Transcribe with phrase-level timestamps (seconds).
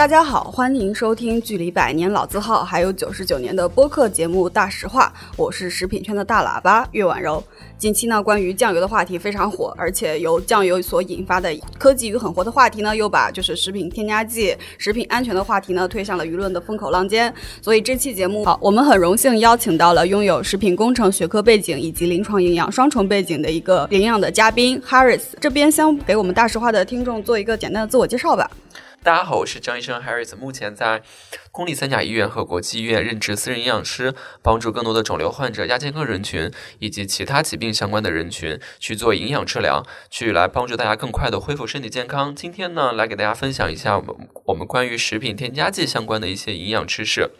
[0.00, 7.44] 大家好，欢迎收听距离百年老字号还有九十九年的播客节目《大实话》，我是食品圈的大喇叭岳婉柔。
[7.76, 17.30] 近期呢，关于酱油的话题非常火，而且由酱油所引发的科技与狠活的话题呢，又把就是食品添加剂、食品安全的话题呢推向了舆论的风口浪尖。
[17.60, 25.24] 所以这期节目，好，我们很荣幸邀请到了拥有食品工程学科背景以及临床营养双重背景的一个营养的嘉宾 Harris。
[25.38, 28.50] 这边先给我们大实话的听众做一个简单的自我介绍吧。
[29.02, 31.02] 大家好，我是张医生 Harris，目前在
[31.50, 42.36] 公立三甲医院和国际医院任职私人营养师，帮助更多的肿瘤患者、亚健康人群以及其他疾病相关的人群去做营养治疗，去来帮助大家更快的恢复身体健康。
[42.36, 47.30] 今天呢，来给大家分享一下我们我们关于食品添加剂相关的一些营养知识。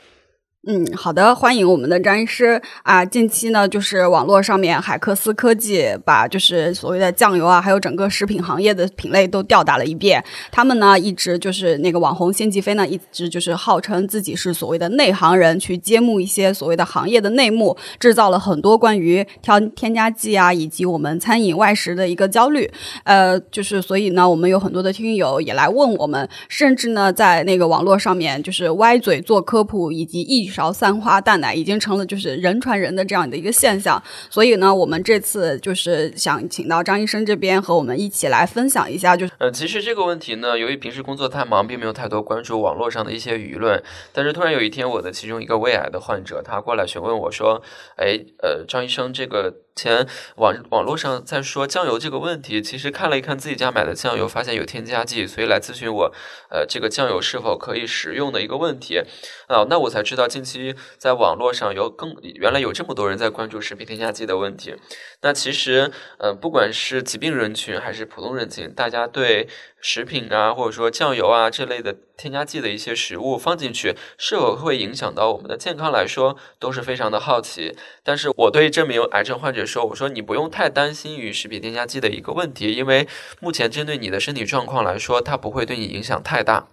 [0.66, 3.03] 嗯，好的，欢迎我们的张医师啊！
[3.03, 10.22] 近期呢，就是网络上面海克斯科技把就是所谓的酱油啊，还有整个食品行业的品类都吊打了一遍。
[10.53, 22.70] 他们呢，一直就是那个网红辛吉飞呢，一直就是号称自己是所谓的内行人，去揭幕一些所谓的行业的内幕，制造了很多关于挑添加剂啊，以及我们餐饮外食的一个焦虑。
[23.05, 47.62] 呃，就是所以呢，我们有很多的听友也来问我们，甚至呢，在那个网络上面就是歪嘴做科普，以及一勺三花淡奶已经成了就是人传人的这样的一个现象，所以呢，我们这次就是想请到张医生这边和我们一起来分享一下，就是呃，其实这个问题呢，由于平时工作太忙，并没有太多关注网络上的一些舆论，但是突然有一天，我的其中一个胃癌的患者他过来询问我说
[47.97, 56.14] ：“哎，呃，张医生，这个。”前网网络上在说酱油这个问题，其实看了一看自己家买的酱油，发现有添加剂，所以来咨询我，
[56.50, 58.98] 呃，这个酱油是否可以食用的一个问题
[59.47, 59.64] 啊。
[59.69, 64.75] 那我才知道，近期在网络上有更原来有这么多人在关注食品添加剂的问题。
[65.22, 69.48] 那其实，呃，不管是疾病人群还是普通人群，大家对
[69.80, 77.75] 食品啊，或者说酱油啊这类的添加剂的一些食物放进去，是否会影响到我们的健康来说，都是非常的好奇。
[78.03, 83.09] 但是我对这名癌症患者说：“我说你不用太担心与食品添加剂的一个问题，因为
[83.41, 86.66] 目前针对你的身体状况来说，它不会对你影响太大。”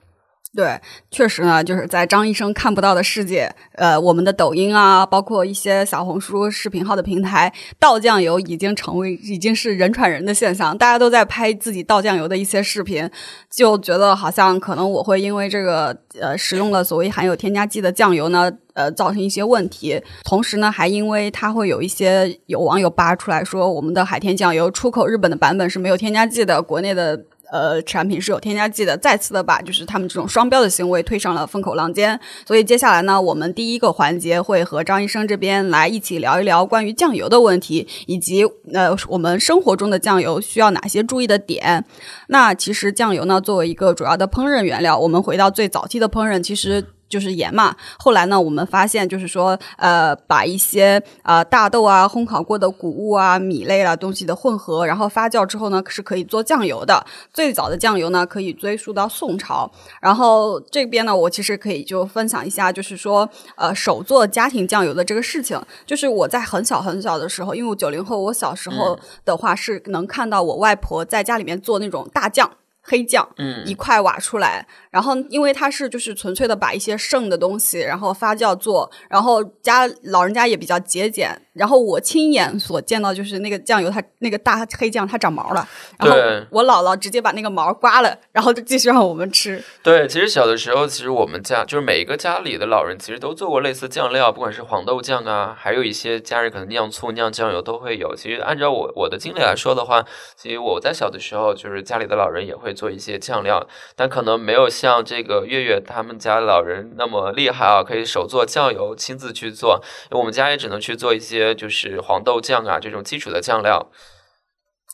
[0.55, 0.79] 对，
[1.11, 13.07] 确实呢，就是在张医生看不到的世界，呃，我们的抖音啊，包括一些小红书视频号的平台，倒酱油已经成为已经是人传人的现象，大家都在拍自己倒酱油的一些视频，
[13.51, 27.25] 就觉得好像可能我会因为这个呃使用了所谓含有添加剂的酱油呢，呃，造成一些问题，同时呢，还因为它会有一些有网友扒出来说，我们的海天酱油出口日本的版本是没有添加剂的，国内的。
[27.51, 32.19] 呃，产品是有添加剂的，再次的把就是他们这种双标的行为推上了风口浪尖。
[32.45, 38.43] 所以接下来呢，我们第一个环节会和张医生这边来一起聊一聊关于酱油的问题，以及
[38.73, 41.85] 呃我们生活中的酱油需要哪些注意的点。
[42.27, 46.83] 那其实酱油呢，作为一个主要的烹饪原料，我们回到最早期的烹饪，其实。
[47.09, 57.05] 就是盐嘛，后来呢，我们发现就是说，呃，把一些呃大豆啊、烘烤过的谷物啊、米类啊东西的混合，然后发酵之后呢，是可以做酱油的。
[57.33, 59.71] 最早的酱油呢，可以追溯到宋朝。
[60.01, 65.59] 然后这边呢，我其实可以就分享一下，就是说，呃，手做家庭酱油的这个事情。
[65.85, 72.51] 就是我在很小很小的时候，因为我九零后，我小时候的话是能看到我外婆在家里面做那种大酱。
[72.89, 81.39] 黑酱，嗯，一块挖出来，然后因为它是就是纯粹的把一些剩的东西，然后发酵做，然后家老人家也比较节俭。
[81.51, 85.67] 然后我亲眼所见到就是那个酱油，它那个大黑酱它长毛了，
[85.97, 86.15] 然后
[86.51, 89.61] 我姥姥直接把那个毛刮了，然后就继续让我们吃。
[89.81, 98.15] 对，其实小的时候，其实我们家就是每一个家里的老人，其实都做过类似酱料，不管是黄豆酱啊，还有一些家人可能酿醋、酿酱油都会有。
[98.15, 100.05] 其实按照我我的经历来说的话，
[100.35, 109.81] 其实我在小的时候，就是家里的老人也会做一些酱料，但可能没有像这个月月他们家老人那么厉害啊，可以手做酱油，亲自去做。
[110.11, 111.47] 我们家也只能去做一些。
[111.57, 113.89] 就是黄豆酱啊，这种基础的酱料。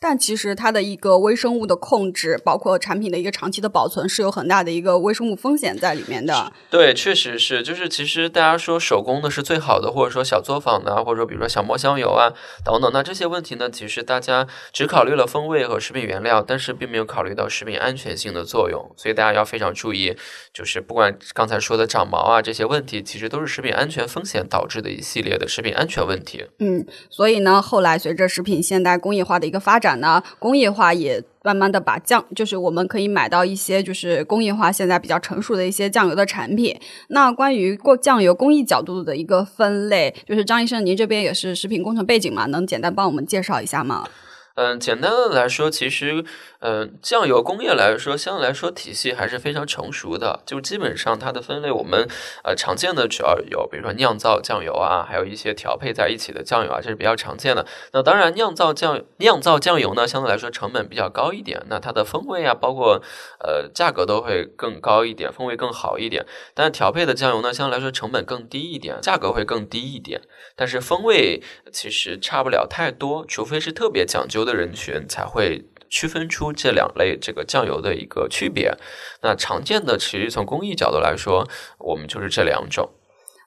[0.00, 6.52] 但其实它的一个微生物的控制，包括产品的一个长期的保存，是有很大的一个微生物风险在里面的。
[6.68, 12.32] 对，确实是，就是其实大家说手工的是最好的，或者说小作坊的，或者说比如说小磨香油啊
[12.62, 20.14] 等等，那这些问题呢，其实大家只考虑了风味和食品原料，但是并没有考虑到食品安全性的作用，所以大家要非常注意，
[20.52, 26.44] 就是不管刚才说的长毛啊这些问题，其实都是食品安全风险导致的一系列的食品安全问题。
[26.58, 29.83] 嗯，所以呢，后来随着食品现代工业化的一个发展。
[29.84, 36.74] 展呢，工业化也慢慢的把酱，就是我们可以买到一些就是工业化现在比较成熟的一些酱油的产品。
[37.08, 44.08] 那关于过酱油工艺角度的一个分类，就是张医生，您这边也是食品工程背景嘛，能简单帮我们介绍一下吗？
[44.54, 46.24] 嗯，简单的来说，其实。
[46.66, 50.40] 嗯，酱油工业来说，相对来说体系还是非常成熟的。
[50.46, 52.08] 就基本上它的分类，我们
[52.42, 57.66] 呃常见的主要有，比如说酿造酱油啊，还有一些调配在一起的酱油啊，这是比较常见的。
[57.92, 63.02] 那当然，酿造酱酿造酱油呢，相对来说成本比较高一点，那它的风味啊，包括
[63.40, 66.24] 呃价格都会更高一点，风味更好一点。
[66.54, 70.22] 但调配的酱油呢，相对来说成本更低一点，价格会更低一点，
[70.56, 75.64] 但是风味其实差不了太多，除非是特别讲究的人群才会。
[75.90, 78.76] 区分出这两类这个酱油的一个区别，
[79.22, 81.48] 那常见的其实从工艺角度来说，
[81.78, 82.90] 我们就是这两种。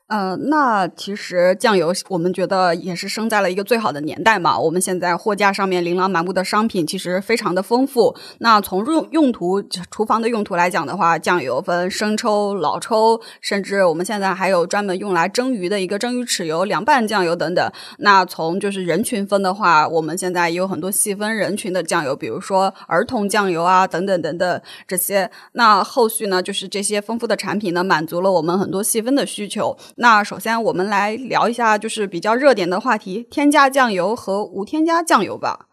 [0.08, 4.58] 呃，那其实酱油，我们觉得也是生在了一个最好的年代嘛。
[4.58, 8.16] 我们现在货架上面琳琅满目的商品，其实非常的丰富。
[8.40, 9.62] 那从用用途、
[9.92, 17.70] 厨房的用途来讲的话，酱油分生抽、老抽，甚至我们现在还有专门用来蒸鱼的一个蒸鱼豉油、凉拌酱油等等。
[17.98, 25.30] 那从就是人群分的话，我们现在也有很多细分人群的酱油，比如说儿童酱油啊，等等等等这些。
[25.52, 29.76] 那后续呢，就是这些丰富的产品呢，满足了我们很多细分的需求。
[30.00, 35.68] 那首先，我们来聊一下就是比较热点的话题——添加酱油和无添加酱油吧。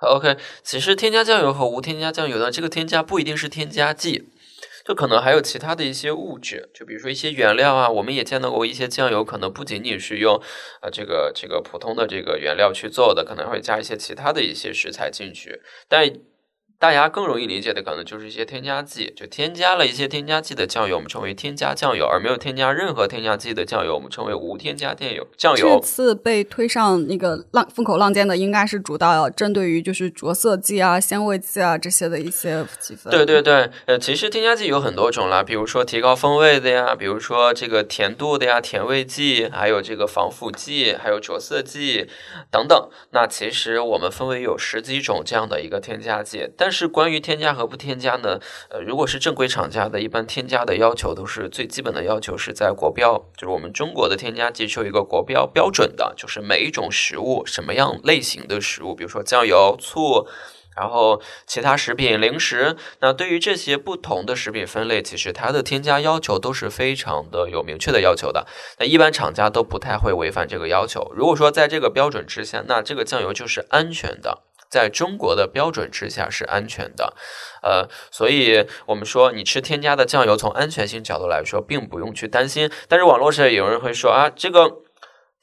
[0.00, 4.28] OK，其实添加酱油和无添加酱油呢，这个添加不一定是添加剂，
[4.86, 7.90] 就可能还有其他的一些物质，就比如说一些原料啊。
[7.90, 10.40] 我们也见到过一些酱油，可能不仅仅是用
[10.80, 16.08] 啊这个这个普通的这个原料去做的，可能会加一些其他的一些食材进去，但。
[16.78, 25.26] 大家更容易理解的可能就是一些添加剂，就添加了一些添加剂的酱油，我们称为添加酱油；而没有添加任何添加剂的酱油，我们称为无添加酱油。
[25.36, 33.10] 酱油这次被推上那个浪风口浪尖的，应该是主要针对于就是着色剂啊、鲜味剂啊这些的一些积分。
[33.10, 42.08] 对对对，呃，其实添加剂有很多种啦，比如说提高风味的呀，比如说这个甜度的呀，甜味剂，还有这个防腐剂，还有着色剂
[42.50, 42.88] 等等。
[43.12, 48.40] 那其实我们分为有十几种这样的一个添加剂，但但是关于添加和不添加呢？
[48.70, 60.26] 呃，如果是正规厂家的，一般添加的要求都是最基本的要求是在国标，就是我们中国的添加剂是有一个国标标准的，就是每一种食物什么样类型的食物，比如说酱油、醋，
[60.76, 68.44] 然后其他食品、零食，那对于这些不同的食品分类，其实它的添加要求都是非常的有明确的要求的。
[68.80, 71.12] 那一般厂家都不太会违反这个要求。
[71.14, 74.45] 如果说在这个标准之下，那这个酱油就是安全的。
[74.70, 77.14] 在中国的标准之下是安全的，
[77.62, 82.70] 呃，所以我们说你吃添加的酱油，从安全性角度来说，并不用去担心。
[82.88, 84.85] 但是网络上有人会说啊，这个。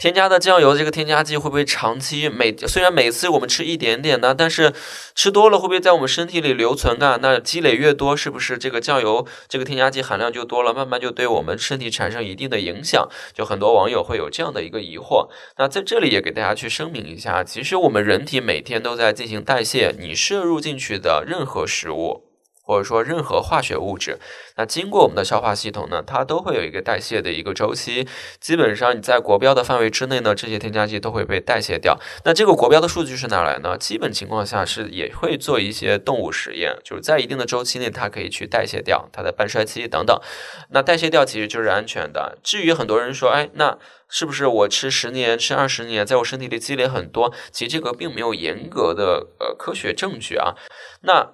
[0.04, 4.74] 添加的酱油，这个添加剂会不会长期每虽然每次我们吃一点点呢，但是
[5.16, 7.18] 吃多了会不会在我们身体里留存啊？
[7.22, 13.08] 那积累越多，是不是这个酱油这个添加剂含量就多了，慢慢就对我们身体产生一定的影响？
[13.34, 15.30] 就很多网友会有这样的一个疑惑。
[15.58, 22.33] 那在这里也给大家去声明一下，其实我们人体每天都在进行代谢，你摄入进去的任何食物。
[22.66, 24.18] 或者说任何化学物质，
[24.56, 28.08] 那经过我们的消化系统呢，它都会有一个代谢的一个周期。
[28.40, 32.00] 基本上你在国标的范围之内呢，这些添加剂都会被代谢掉。
[32.24, 33.78] 那这个国标的数据是哪来呢？
[33.78, 40.18] 基本情况下是也会做一些动物实验，就是在一定的周期内，它可以去代谢掉它的半衰期等等。
[40.70, 42.38] 那代谢掉其实就是安全的。
[42.42, 43.78] 至于很多人说，哎，那
[44.08, 47.34] 是不是我吃十年、吃二十年，在我身体里积累很多？
[47.52, 50.56] 其实这个并没有严格的呃科学证据啊。
[51.02, 51.34] 那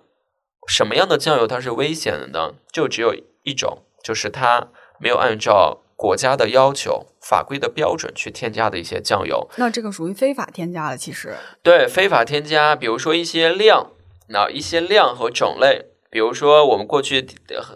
[0.70, 2.54] 什么样的酱油它是危险的呢？
[2.72, 4.68] 就只有一种，就是它
[5.00, 9.50] 没有按照国家的要求、法规的标准去添加的一些酱油。
[9.58, 11.36] 那这个属于非法添加了，其实。
[11.64, 13.92] 对，非法添加，比如说一些量，
[14.28, 17.24] 那一些量和种类，比如说我们过去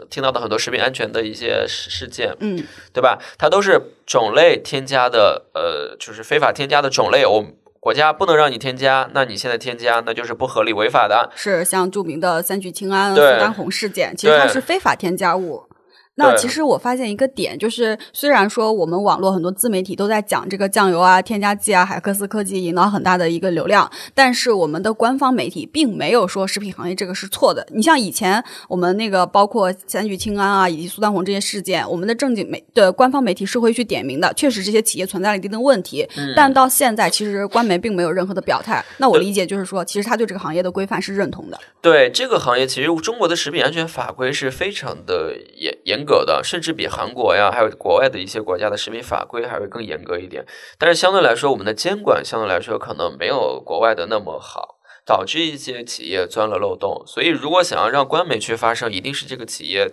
[0.10, 3.20] 听到的很多食品安全的一些事事件，嗯，对吧？
[3.40, 7.44] 它都是种类添加的，呃，就是非法添加的种类，我。
[7.84, 11.30] 国家不能让你添加，那你现在添加，那就是不合理违法的。
[11.36, 15.66] 是像著名的三聚氰胺、苏丹红事件，其实它是非法添加物。
[16.16, 27.66] 那其实我发现一个点，就是虽然说我们网络很多自媒体都在讲这个酱油啊、添加剂啊、海克斯科技引导很大的一个流量，但是我们的官方媒体并没有说食品行业这个是错的。
[27.72, 36.08] 你像以前我们那个包括三聚氰胺啊以及苏丹红这些事件，我们的正经媒的官方媒体是会去点名的，确实这些企业存在了一定的问题。
[36.36, 38.86] 但到现在，其实官媒并没有任何的表态。
[39.00, 41.60] 那我理解就是说，其实他对这个行业的规范是认同的。
[41.82, 46.03] 对这个行业，其实中国的食品安全法规是非常的严严。
[46.04, 50.46] 严格的，甚至比韩国呀，还有国外的一些国家的食品法规还会更严格一点。
[50.78, 54.80] 但是相对来说，我们的监管相对来说可能没有国外的那么好。
[55.06, 57.04] 导致一些企业钻了漏洞。
[57.06, 59.86] 所以，如果想要让官媒去发声，一定是这个企业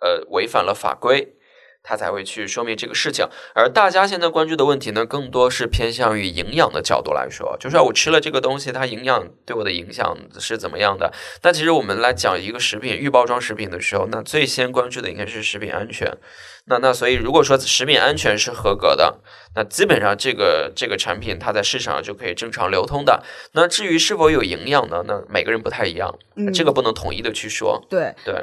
[0.00, 1.36] 呃违反了法规。
[1.82, 11.12] 他才会去说明这个事情，而大家现在关注的问题呢，更多是偏向于营养的角度来说，就是我吃了这个东西，它营养对我的影响是怎么样的？
[11.42, 16.16] 那其实我们来讲一个食品预包装食品的时候，那最先关注的应该是食品安全。
[16.66, 19.18] 那那所以如果说食品安全是合格的，
[19.56, 23.24] 那基本上这个这个产品它在市场上就可以正常流通的。
[23.52, 25.02] 那至于是否有营养呢？
[25.08, 26.14] 那每个人不太一样，
[26.54, 27.82] 这个不能统一的去说。
[27.88, 28.40] 对对。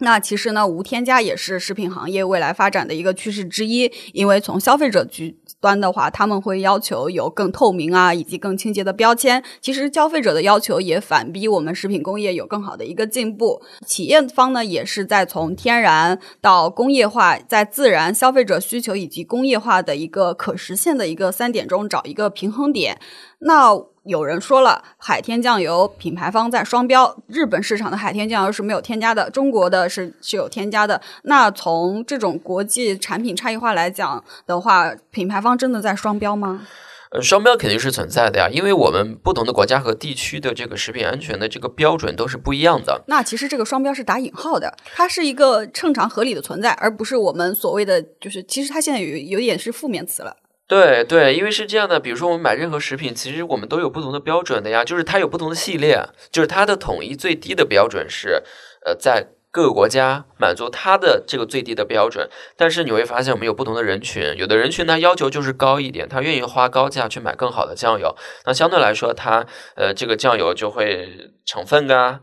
[0.00, 3.90] 那其实呢，无添加也是食品行业未来发展的一个趋势之一。
[4.12, 9.42] 因为从消费者局端的话，他们会要求有更透明啊，以及更清洁的标签。
[9.60, 13.62] 其实消费者的要求也反逼我们食品工业有更好的一个进步。
[13.86, 22.98] 企业方呢，也是在从天然到工业化，在自然、消费者需求以及工业化的一个可实现的一个三点中找一个平衡点。
[23.40, 31.00] 那有人说了，海天酱油品牌方在双标，日本市场的海天酱油是没有添加的，中国的是是有添加的。
[31.24, 36.66] 那从这种国际产品差异化来讲的话，品牌方真的在双标吗？
[37.12, 43.02] 呃，双标肯定是存在的呀，因为我们不同的国家和地区的这个食品安全的这个标准都是不一样的。
[43.08, 50.36] 那其实这个双标是打引号的，它是一个正常合理的存在，而不是我们所谓的就是，其实它现在有有点是负面词了。
[50.70, 56.00] 对对，因为是这样的，比如说我们买任何食品，其实我们都有不同的标准的呀，就是它有不同的系列，
[56.30, 58.44] 就是它的统一最低的标准是，
[58.86, 62.30] 呃，在各个国家满足它的这个最低的标准。
[62.56, 68.14] 但是你会发现，我们有不同的人群，有的人群他要求就是高一点，他愿意花高价去买更好的酱油，
[68.46, 72.20] 那相对来说，它呃这个酱油就会成分啊。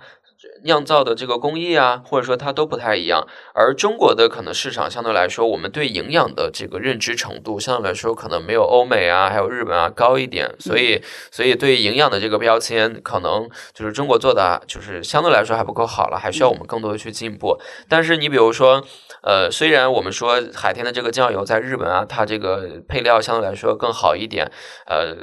[0.64, 17.58] 酿造的这个工艺啊，或者说它都不太一样，而中国的可能市场相对来说，我们对营养的这个认知程度相对来说可能没有欧美啊，还有日本啊高一点，所以所以对营养的这个标签，可能就是中国做的就是相对来说还不够好了，还需要我们更多的去进步。
[17.88, 18.84] 但是你比如说，
[19.24, 24.52] 呃，虽然我们说海天的这个酱油在日本啊，它这个配料相对来说更好一点，
[24.86, 25.18] 呃。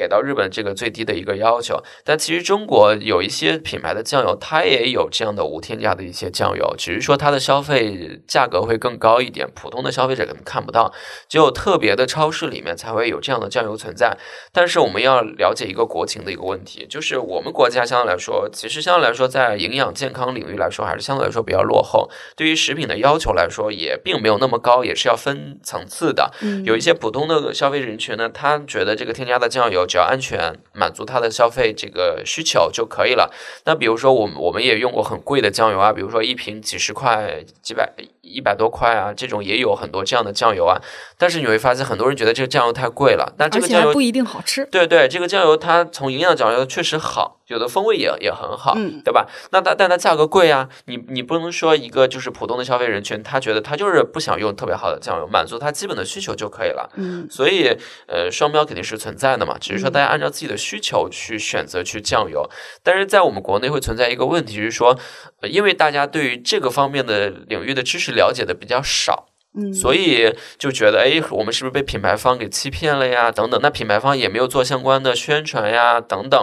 [0.00, 10.90] 给到日本这个最低的一个要求，但其实中国有一些品牌的酱油，它也有这样的无添加的一些酱油，只是说它的消费价格会更高一点，普通的消费者可能看不到，
[11.28, 14.16] 只有特别的超市里面才会有这样的酱油存在。
[14.54, 22.08] 但是我们要了解一个国情的一个问题，就是我们国家相对来说，其实相对来说在营养健康领域来说，还是相对来说比较落后。
[22.34, 26.32] 对于食品的要求来说，也并没有那么高，也是要分层次的。
[26.40, 29.86] 嗯有一些普通的消费人群呢，他觉得这个添加的酱油。
[29.90, 33.34] 只要安全，满足他的消费这个需求就可以了。
[33.64, 37.92] 那比如说，我们我们也用过很贵的酱油啊，比如说一瓶几十块、几百、
[38.30, 40.80] 一百多块啊，这种也有很多这样的酱油啊。
[41.18, 44.64] 但是你会发现，很多人觉得这个酱油太贵了，但这个酱油不一定好吃。
[44.66, 47.36] 对对，这个酱油它从营养角度确实好。
[47.50, 49.26] 有的风味也也很好，对吧？
[49.50, 56.88] 那它但它价格贵啊，你你不能说一个就是普通的消费人群，他觉得他就是不想用特别好的酱油，满足他基本的需求就可以了。
[56.94, 62.48] 嗯，所以呃，双标肯定是存在的嘛，只是说大家按照自己的需求去选择去酱油。
[62.84, 64.96] 但是在我们国内会存在一个问题，是说，
[65.42, 69.26] 因为大家对于这个方面的领域的知识了解的比较少。
[69.52, 73.32] 嗯，所以就觉得，哎，我们是不是被品牌方给欺骗了呀？
[73.32, 76.38] 等等，那品牌方也没有做相关的宣传呀，等等。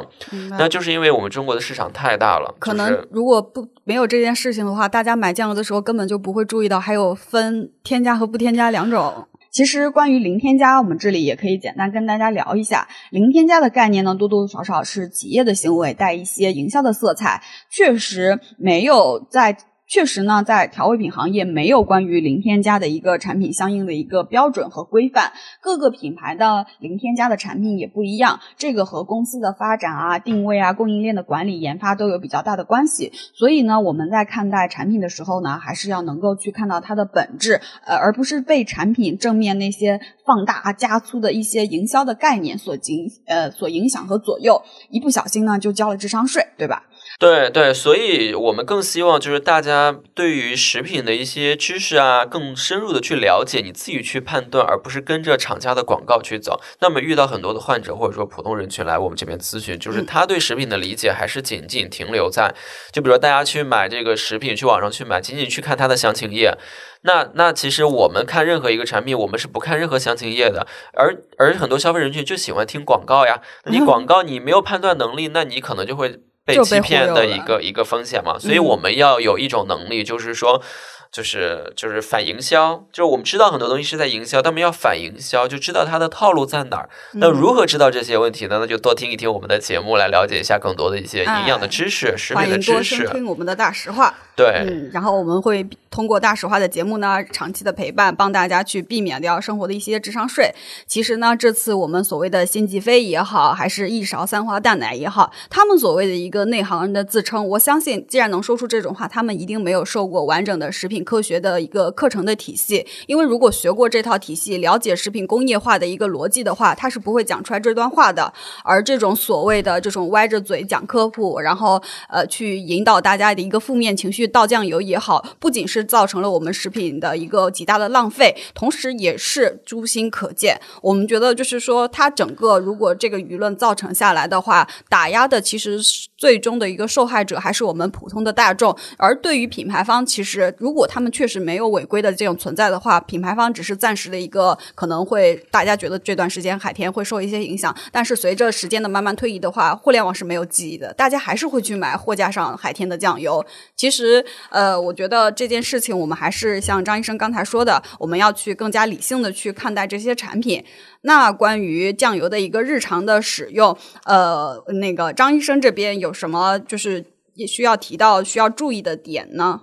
[0.59, 2.53] 那就是因为我们中国的市场太大了。
[2.59, 9.25] 可能如果不没有这件事情的话，大家买酱油的时候根本就不会注意到还有分添加和不添加两种。
[9.53, 12.85] 其实关于零添加，我们这里也可以简单跟大家聊一下。
[13.11, 17.41] 零添加的概念呢，多多少少是企业的行为带一些营销的色彩，
[17.71, 19.57] 确实没有在。
[19.87, 33.13] 确实呢，在调味品行业没有关于零添加的一个产品相应的一个标准和规范，各个品牌的零添加的产品也不一样，这个和公司的发展啊、定位啊、供应链的管理、研发都有比较大的关系。
[33.33, 46.83] 所以呢，我们在看待产品的时候呢，还是要能够去看到它的本质，呃，而不是被产品正面那些放大、加粗的一些营销的概念所影呃所影响和左右，一不小心呢就交了智商税，对吧？
[47.19, 56.61] 对对，所以我们更希望就是大家对于食品的一些知识啊，更深入的去了解，你自己去判断，而不是跟着厂家的广告去走。
[56.79, 62.53] 那么遇到很多的患者或者说普通人群来我们这边咨询，就是他对食品的理解还是仅仅停留在，
[62.93, 66.55] 就比如说大家去买这个食品，去网上去买，仅仅去看它的详情页。
[67.01, 73.41] 那那其实我们看任何一个产品，我们是不看任何详情页的，而而很多消费人群就喜欢听广告呀。
[73.65, 76.19] 你广告你没有判断能力，那你可能就会。
[76.47, 80.63] 被欺骗的一个一个风险嘛，所以我们要有一种能力，就是说，
[81.11, 86.89] 就是就是反营销，就是我们知道很多东西是在营销，但我们要反营销，就知道它的套路在哪儿。
[87.13, 88.57] 那如何知道这些问题呢？
[88.59, 93.07] 那就多听一听我们的节目，来了解一下更多的一些营养的知识、食品的知识。
[93.09, 94.13] 听我们的大实话。
[94.35, 100.53] 对，嗯，然后我们会通过大实话的节目呢，长期的陪伴，帮大家去避免掉生活的一些智商税。
[100.85, 112.85] 其实呢，这次我们所谓的辛吉飞也好，还是一勺三花淡奶也好，他们所谓的一个内行人的自称，我相信，既然能说出这种话，他们一定没有受过完整的食品品科学的一个课程的体系。
[113.05, 118.33] 因为如果学过这套体系，了解食品工业化的一个逻辑的话，他是不会讲出来这段话的。
[118.63, 124.27] 而这种所谓的这种歪着嘴讲科普，然后呃去引导大家的一个负面情绪。
[124.27, 130.59] 倒酱油也好，不仅是造成了我们食品的一个极大的浪费，同时也是诛心可见。
[130.81, 135.79] 我们觉得，就是说，它整个如果这个舆论造成下来的话，打压的其实
[136.17, 138.75] 最终的一个受害者还是我们普通的大众。
[138.97, 153.45] 而对于品牌方，其实如果他们确实没有违规的这种存在的话，品牌方只是暂时的一个可能会大家觉得这段时间海天会受一些影响，但是随着时间的慢慢推移的话，互联网是没有记忆的，大家还是会去买货架上海天的酱油。
[153.75, 154.25] 其实。
[154.49, 160.63] 呃，我觉得这件事情，我们还是像张医生刚才说的，我们要去更加理性的去看待这些产品。
[161.01, 167.03] 那关于酱油的一个日常的使用，呃，那个张医生这边有什么就是
[167.33, 169.61] 也需要提到需要注意的点呢？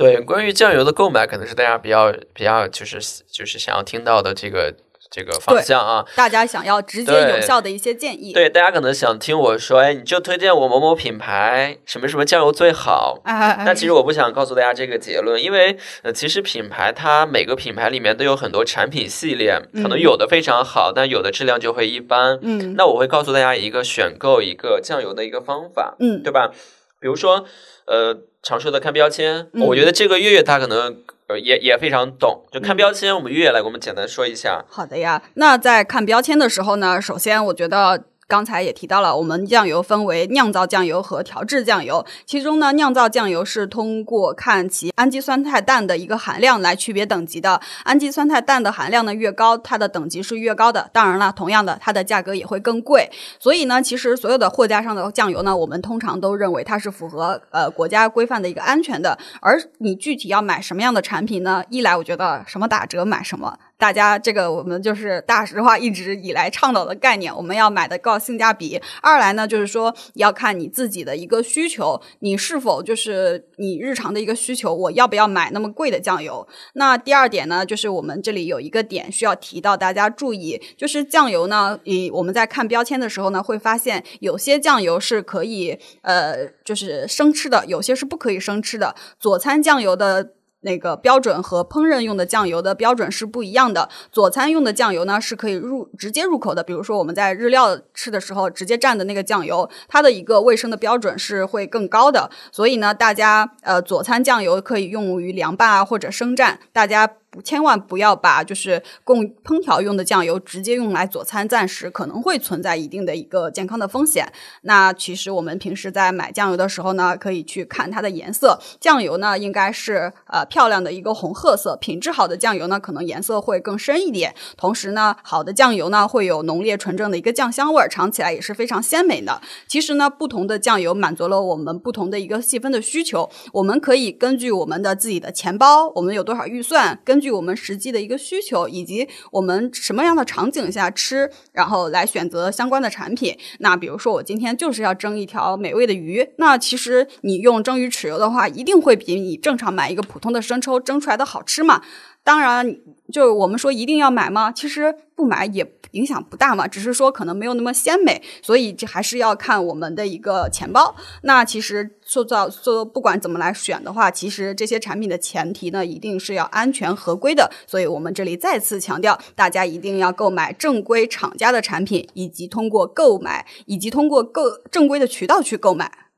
[0.00, 2.98] 对，关于酱油的购买，可能是大家比较比较就是
[3.30, 4.74] 就是想要听到的这个。
[5.12, 8.32] 这个方向啊，大家想要直接有效的一些建议。
[8.32, 13.20] 对，大家可能想听我说，哎，你就推荐我某某品牌什么什么酱油最好。
[13.24, 22.38] 但其实 我不想告诉大家这个结论，因为呃，其实品牌它每个品牌里面都有很多产品系列，可能有的非常好，但有的质量就会一般。
[22.42, 26.52] 嗯，那我会告诉大家一个选购一个酱油的一个方法，嗯，对吧？
[27.00, 27.44] 比如说，
[27.86, 30.96] 呃，常说的看标签，我觉得这个月月他可能。
[31.44, 34.64] 也也非常懂，就看标签，我们月月来给我们简单说一下。
[34.68, 38.02] 好的呀，那在看标签的时候呢，首先我觉得。
[38.30, 42.06] 刚才也提到了，我们酱油分为酿造酱油和调制酱油。
[42.24, 47.60] 其中呢，酿造酱油是通过看其氨基酸态氮的一个含量来区别等级的。
[47.82, 50.88] 氨基酸态氮的含量呢越高，它的等级是越高的。
[50.92, 53.10] 当然了，同样的，它的价格也会更贵。
[53.40, 59.18] 所以呢，其实所有的货架上的酱油呢，我们通常都认为它是符合呃国家规范的一个安全的。
[59.40, 61.64] 而你具体要买什么样的产品呢？
[61.68, 63.58] 一来，我觉得什么打折买什么。
[63.80, 68.78] 大家这个我们就是大实话一直以来倡导的概念，我们要买的高性价比。
[69.00, 76.46] 二来呢，就是说要看你自己的一个需求，你是否就是你日常的一个需求，我要不要买那么贵的酱油？
[76.74, 88.94] 那第二点呢，就是我们这里有一个点需要提到大家注意，就是酱油呢，以我们在看标签的时候呢，会发现有些酱油是可以呃就是生吃的，有些是不可以生吃的。
[89.18, 90.32] 佐餐酱油的。
[90.62, 93.88] 那个标准和烹饪用的酱油的标准是不一样的。
[94.12, 102.30] 佐餐用的酱油呢是可以入直接入口的，比如说我们在日料吃的时候直接蘸的那个酱油，它的一个卫生的标准是会更高的。
[102.52, 107.10] 所以呢，大家呃佐餐酱油可以用于凉拌啊或者生蘸，大家。
[107.30, 114.32] 不，千万不要把就是供烹调用的酱油直接用来佐餐暂时可能会存在一定的一个健康的风险。
[114.62, 118.58] 那其实我们平时在买酱油的时候呢，可以去看它的颜色。
[118.80, 121.76] 酱油呢，应该是呃漂亮的一个红褐色。
[121.80, 124.34] 品质好的酱油呢，可能颜色会更深一点。
[124.56, 129.40] 同时呢，好的酱油呢，会有浓烈纯正的一个酱香味儿，尝起来也是非常鲜美的。
[129.68, 133.30] 其实呢，不同的酱油满足了我们不同的一个细分的需求。
[133.52, 143.36] 我们可以根据我们的自己的钱包，我们有多少预算，跟根据我们实际的一个需求，以及我们什么样的场景下吃，然后来选择相关的产品。
[143.58, 151.82] 那比如说，我今天就是要蒸一条美味的鱼，那其实你用蒸鱼豉油的话，一定会比你正常买一个普通的生抽蒸出来的好吃嘛。
[152.22, 152.76] 当然，
[153.12, 154.52] 就我们说一定要买吗？
[154.52, 160.94] 其实不买也影响不大嘛，只是说可能没有那么鲜美，所以这还是要看我们的一个钱包。
[161.22, 167.50] 那其实塑造说不管怎么来选的话，其实这些产品的前提呢，一定是要安全合规的。
[167.66, 176.09] 所以我们这里再次强调，大家一定要购买正规厂家的产品，以及通过购买，以及通过购正规的渠道去购买。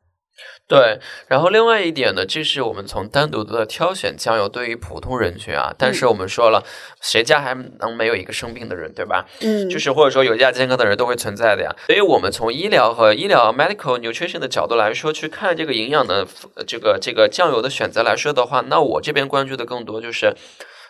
[0.66, 6.64] 对，然后另外一点呢，这是我们从单独的挑选酱油对于普通人群啊，但是我们说了，
[7.02, 9.26] 谁家还能没有一个生病的人，对吧？
[9.42, 11.70] 嗯，就是或者说有亚健康的人都会存在的呀。
[11.86, 16.26] 所以我们从医疗和医疗 medical nutrition 的角度来说，去看这个营养的
[16.66, 20.34] 这个这个酱油的选择来说的话，那我这边关注的更多就是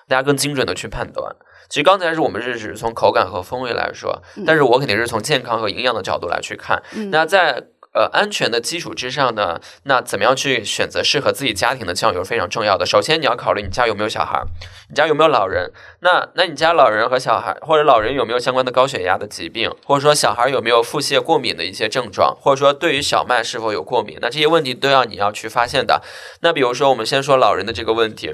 [0.07, 1.35] 大家更精准的去判断。
[1.69, 6.83] 其实刚才是我们是只从口感和风味来说，但是我肯定是从健康和营养的角度来去看。
[7.11, 12.87] 那在呃安全的基础之上呢，那怎么样去选择适合自己家庭的酱油是非常重要的。
[12.87, 14.43] 首先你要考虑你家有没有小孩，
[14.89, 15.71] 你家有没有老人。
[16.01, 26.03] 那那你家老人和小孩，或者老人有没有相关的高血压的疾病，或者说小孩有没有腹泻过敏的一些症状，或者说对于小麦是否有过敏，那这些问题都要你要去发现的。
[26.41, 28.33] 那比如说我们先说老人的这个问题。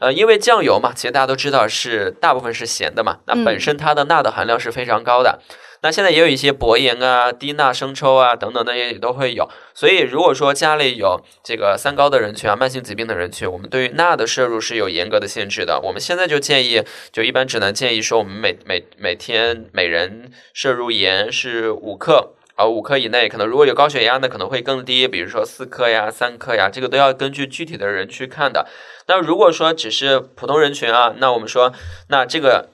[0.00, 5.40] 呃，因为酱油嘛，其实大家都知道是大部分是咸的嘛，那本身它的钠的含量是非常高的。
[5.82, 9.48] 那现在也有一些薄盐啊、低钠生抽啊等等的也都会有。
[9.74, 15.80] 所以如果说家里有这个三高的人群啊、慢性疾病的人群，我们对于钠的摄入是有严格的限制的。
[15.84, 22.34] 我们现在就建议，就一般只能建议说，我们每每每天每人摄入盐是五克。
[22.56, 28.68] 啊，五克以内，可能如果有高血压呢，可能会更低，比如说四克呀、三克呀，这个都要根据具体的人去看的。
[29.08, 31.72] 那如果说只是普通人群啊，那我们说，
[32.10, 32.68] 那这个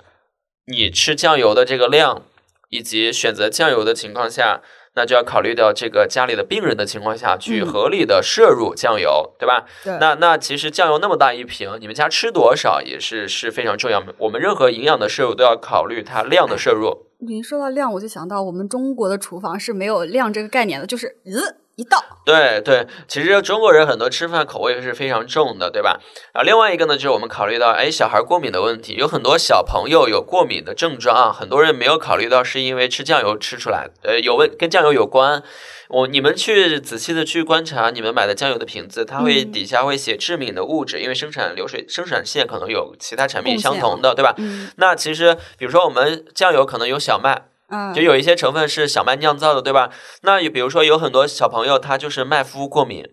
[0.67, 2.23] 你吃酱油的这个量，
[2.69, 4.61] 以及选择酱油的情况下，
[4.95, 9.67] 那就要考虑到这个家里的病人的情况下去合理的摄入酱油，对吧？
[9.85, 9.97] 对。
[9.99, 14.03] 那那其实酱油那么大一瓶，你们家吃多少也是是非常重要。
[14.19, 17.07] 我们任何营养的摄入都要考虑它量的摄入。
[17.19, 22.03] 您说到量，我就想到我们中国的厨房是没有量这个概念的，就是呃一道。
[22.25, 26.01] 对对，其实中国人很多吃饭口味是非常重的，对吧？
[26.35, 35.43] 然后另外一个呢，就是我们考虑到，哎，小孩过敏的问题，有很多小朋友有过敏的症状啊，很多人没有考虑到是因为吃酱油吃出来，呃，有问跟酱油有关。
[35.89, 44.35] 我你们去仔细的去观察你们买的酱油的瓶子，它会底下会写致敏的物质，因为生产流水生产线可能有其他产品相同的，对吧？
[44.79, 47.45] 那其实比如说我们酱油可能有小麦，
[47.95, 49.91] 就有一些成分是小麦酿造的，对吧？
[50.23, 53.05] 那比如说有很多小朋友他就是麦麸过敏。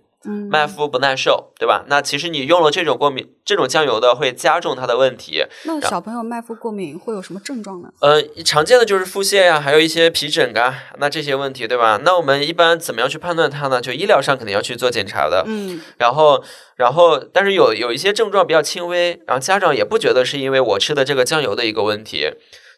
[0.50, 1.84] 麦麸不耐受，对吧？
[1.88, 5.44] 那其实你用了这种过敏这种酱油的，会加重它的问题。
[5.66, 7.90] 那小朋友麦麸过敏会有什么症状呢？
[8.00, 12.00] 呃，常见的就是腹泻呀，还有一些皮疹啊，那这些问题，对吧？
[12.06, 13.82] 那我们一般怎么样去判断它呢？
[13.82, 15.44] 就医疗上肯定要去做检查的。
[15.46, 15.82] 嗯。
[15.98, 16.42] 然后，
[16.78, 22.30] 然后，但是有有一些症状比较轻微，然后家长也不觉得是因为我吃的这个酱油的一个问题。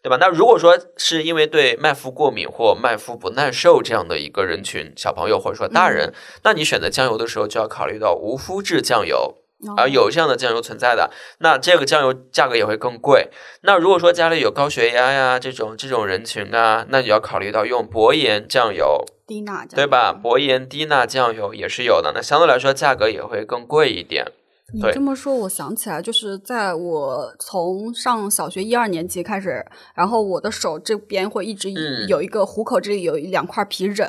[0.02, 0.16] 对吧？
[0.20, 6.12] 那如果说是因为对麦麸过敏或麦麸不耐受这样的一个人群，小朋友或者说大人，
[6.44, 9.34] 那你选择酱油的时候就要考虑到无麸质酱油，
[9.76, 13.28] 而有这样的酱油存在的，那这个酱油价格也会更贵。
[13.62, 20.12] 那如果说家里有高血压呀这种这种人群啊，那你要考虑到用薄盐酱油，低钠对吧？
[20.12, 24.26] 薄盐低钠酱油也是有的，那相对来说价格也会更贵一点。
[24.72, 31.70] 你这么说，我想起来，就是在我从上小学一二年级开始，然后我的手这边会一直
[32.08, 34.04] 有一个虎口，这里有两块皮疹，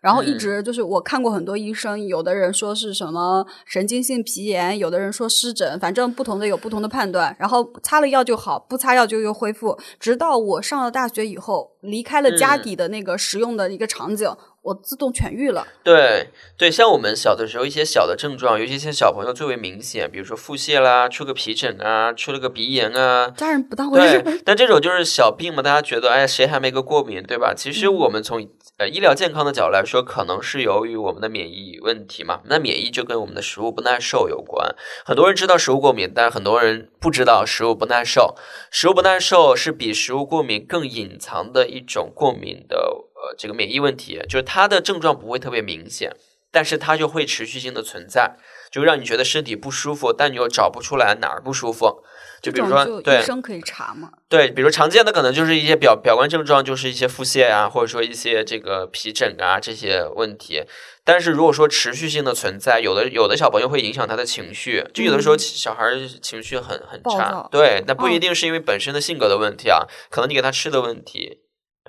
[0.00, 14.28] 然后一直就是我看过很多医生，有的人说是什么神经性皮炎，有的人说湿疹，反正不同的有不同的判断，然后擦了药就好，不擦药就又恢复，直到我上了大学以后，离开了家底的那个使用的一个场景。
[14.62, 15.66] 我自动痊愈了。
[15.82, 24.42] 对对，像我们小的时候，一些小的症状，尤其像小朋友最为明显，比如说腹泻啦，出个皮疹啊，出了个鼻炎啊，家人不当回事。
[24.44, 27.54] 但这种就是小病嘛，大家觉得哎，谁还没个过敏，对吧？
[27.56, 28.46] 其实我们从
[28.76, 32.40] 呃医疗健康的角度来说，可能是由于我们的免疫问题嘛。
[32.44, 34.74] 那免疫就跟我们的食物不耐受有关。
[35.06, 38.36] 很多人知道食物过敏，但是很多人不知道食物不耐受。
[38.70, 43.06] 食物不耐受是比食物过敏更隐藏的一种过敏的。
[43.22, 46.16] 呃，这个免疫问题就是它的症状不会特别明显，
[46.50, 48.36] 但是它就会持续性的存在，
[48.72, 52.02] 就让你觉得身体不舒服，但你又找不出来哪儿不舒服。
[52.42, 54.10] 就比如说，对，医生可以查吗？
[54.26, 60.62] 对，比如常见的可能就是一些表表观症状，就是一些腹泻啊，或者说一些这个皮疹啊这些问题。
[61.04, 65.84] 但是如果说持续性的存在，有的有的小朋友会影响他的情绪，就有的时候小孩
[66.22, 71.40] 情绪很很差，对，那不一定是因为本身的性格的问题啊，可能你给他吃的问题。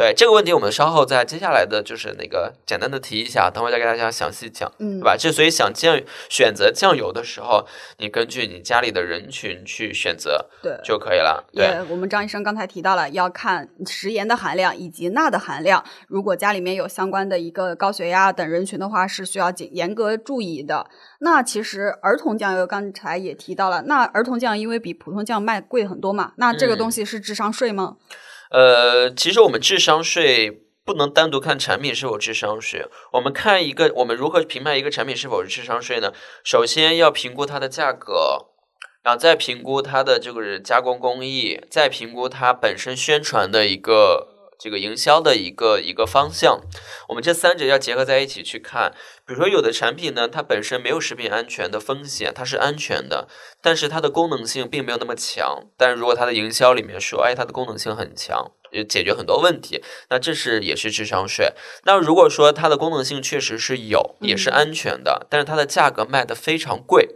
[0.02, 5.16] 对这个问题，我们稍后在接下来的就是那个简单的提一下，等会再给大家详细讲，嗯，对吧？
[5.16, 7.68] 这所以想酱选择酱油的时候，
[8.00, 11.46] 你根据你家里的人群去选择，对就可以了。
[11.54, 15.86] 对，我们张医生刚才提到了，要看食盐的含量以及钠的含量。
[16.08, 20.90] 如果家里面有相关的一个高血压等人群的话，是需要谨严格注意的。
[21.20, 27.98] 那其实儿童酱油刚才也提到了，那儿童酱因为比普通酱卖贵很多嘛，那这个东西是智商税吗？
[28.52, 36.12] 呃，其实我们智商税不能单独看产品是否智商税，我们看一个，我们如何评判一个产品是否是智商税呢？
[36.44, 38.48] 首先要评估它的价格，
[39.04, 44.31] 然后再评估它的这个加工工艺，再评估它本身宣传的一个
[44.62, 46.62] 这个营销的一个一个方向。
[47.10, 48.94] 我们这三者要结合在一起去看。
[49.26, 53.28] 比如说，有的产品呢，它本身没有食品安全的风险，它是安全的，
[53.60, 55.64] 但是它的功能性并没有那么强。
[55.76, 58.52] 但是如果它的营销里面说，哎，它的功能性很强，
[58.88, 59.84] 解决很多问题。
[60.12, 61.54] 那这是也是智商税。
[61.86, 67.08] 那如果说它的功能性确实是有，也是安全的，但是它的价格卖的非常贵，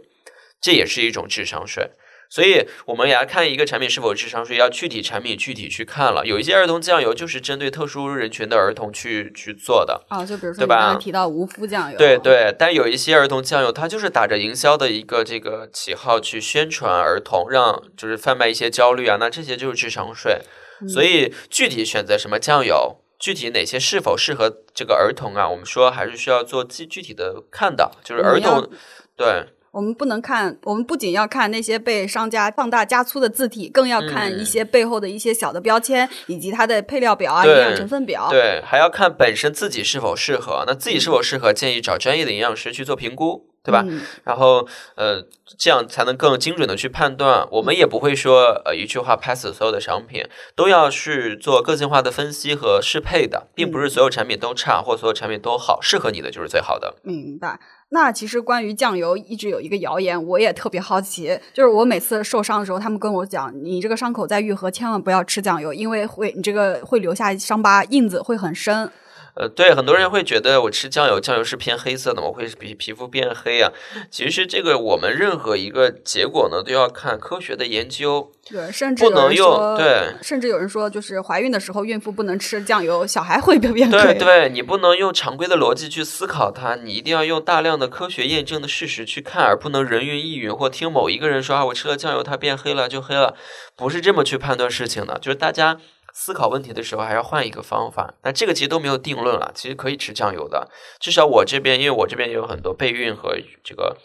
[0.60, 1.92] 这也是一种智商税。
[2.36, 6.26] 所以我们也要看一个产品是否智商税，要具体产品具体去看了。
[6.26, 20.42] 有一些儿童酱油就是针对特殊人群的儿童去去做的啊，就比如说对吧你刚提到无麸酱油，对对，但有一些儿童酱油，它就是打着营销的一个这个旗号去宣传儿童，让就是贩卖一些焦虑啊，那这些就是智商税。
[20.86, 28.68] 所以具体选择什么酱油，具体哪些是否适合这个儿童啊，我们说还是需要做具具体的看的，就是儿童
[29.16, 29.46] 对。
[29.76, 38.28] 我们不能看，我们不仅要看那些被商家放大加粗的字体，更要看嗯一些背后的一些小的标签，以及它的配料表啊、营养成分表。
[38.30, 40.64] 对，还要看本身自己是否适合。
[40.66, 43.84] 那自己是否适合，建议找专业的营养师去做评估，对吧？
[43.86, 45.22] 嗯然后呃，
[45.58, 47.46] 这样才能更精准的去判断。
[47.50, 56.94] 我们也不会说呃一句话拍死所有的商品，都要去做个性化的分析和适配的，并不是所有产品都差或所有产品都好，适合你的就是最好的。
[57.02, 57.60] 明白。
[57.90, 68.90] 那其实关于酱油，一直有一个谣言，我也特别好奇，就是我每次受伤的时候，他们跟我讲，你这个伤口在愈合，千万不要吃酱油，因为会你这个会留下伤疤，印子会很深。
[69.38, 73.70] 呃，对，很多人会觉得我吃酱油，酱油是偏黑色的，我会皮皮肤变黑啊。
[74.10, 78.32] 其实这个我们任何一个结果呢，都要看科学的研究。
[78.48, 84.14] 对，甚至有不能用对甚至有人说，就是怀孕的时候，孕妇不能吃酱油，小孩会变对黑。
[84.14, 93.34] 对，你不能用常规的逻辑去思考它，你一定要用大量的科学验证的事实去看，而不能人云亦云或听某一个人说啊，我吃了酱油它变黑了就黑了，
[93.76, 95.18] 不是这么去判断事情的。
[95.18, 95.76] 就是大家
[96.18, 98.14] 思考问题的时候还要换一个方法。
[98.22, 100.70] 那这个其实都没有定论了，其实可以吃酱油的。
[100.98, 103.98] 至少我这边，因为我这边也有很多备孕和这个。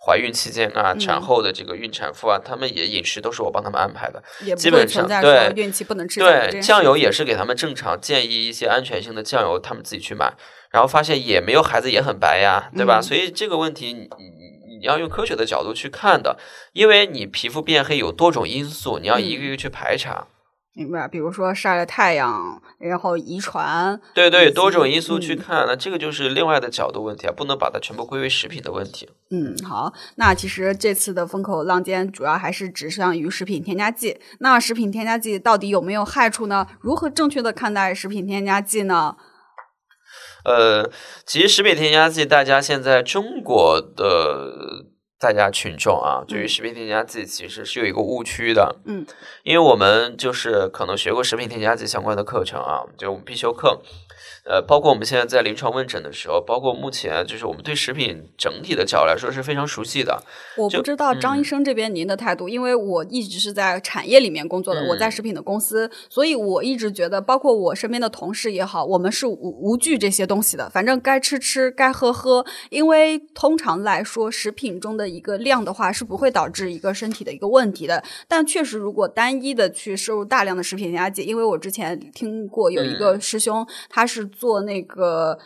[0.00, 4.22] 怀孕期间啊，产嗯后的这个孕产妇啊，他们也饮食都是我帮他们安排的。
[4.42, 10.32] 也基本上对孕期不能吃酱油这对，酱油也是给他们正常建议一些安全性的酱油，他们自己去买，
[10.70, 13.00] 然后发现也没有孩子也很白呀，对吧？
[13.00, 16.38] 嗯所以这个问题你你你要用科学的角度去看的，
[16.72, 20.28] 因为你皮肤变黑有多种因素，你要一个一个去排查。
[20.78, 29.10] 明白，比如说晒了太阳，然后遗传，对对，多种因素去嗯看，那这个就是另外的角度问题啊，不能把它全部归为食品的问题。
[29.32, 34.20] 嗯，好，那其实这次的风口浪尖主要还是指向于食品添加剂。
[34.38, 36.64] 那食品添加剂到底有没有害处呢？
[36.80, 39.16] 如何正确的看待食品添加剂呢？
[40.44, 40.88] 呃，
[41.26, 44.86] 其实食品添加剂，大家现在中国的
[45.20, 48.76] 大家群众啊，对于嗯食品添加剂其实是有一个误区的。
[48.84, 49.04] 嗯，
[49.42, 53.80] 因为我们就是可能学过食品添加剂相关的课程啊，就我们必修课。
[54.48, 60.22] 呃，包括我们现在在临床问诊的时候，包括目前就是我们对食品整体的角度来说是非常熟悉的。
[60.56, 72.46] 我不知道张医生这边您的态度，因为我一直是在产业里面工作的，嗯我在食品的公司，所以我一直觉得，包括我身边的同事也好，我们是无无惧这些东西的，反正该吃吃，该喝喝。
[72.70, 78.02] 因为通常来说，食品中的一个量的话是不会导致一个身体的一个问题的。
[78.26, 85.38] 但确实，如果单一的去摄入大量的食品添加剂，因为我之前听过有一嗯个师兄，他是做那个。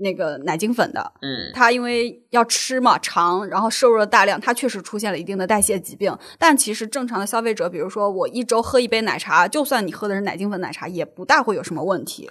[0.00, 6.16] 那个奶精粉的，嗯，他因为要吃嘛长，然后摄入了大量，他确实出现了一定的代谢疾病。
[6.38, 12.30] 但其实正常的消费者，比如说我一周喝一杯奶茶，就算你喝的是奶精粉奶茶，也不大会有什么问题。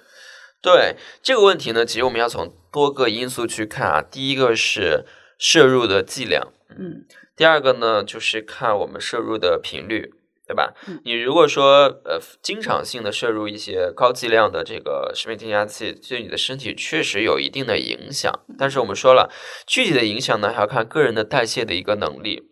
[0.62, 4.02] 对这个问题呢，其实我们要从多个因素去看啊。
[4.02, 5.04] 第一个是
[5.38, 7.04] 摄入的剂量，嗯
[7.36, 10.14] 第二个呢，就是看我们摄入的频率，
[10.48, 10.74] 对吧？
[10.88, 18.32] 嗯你如果说呃经常性的摄入一些高剂量的这个食品添加剂，对你的身体确实有一定的影响。
[18.58, 19.30] 但是我们说了，
[19.68, 22.50] 具体的影响呢，还要看个人的代谢的一个能力。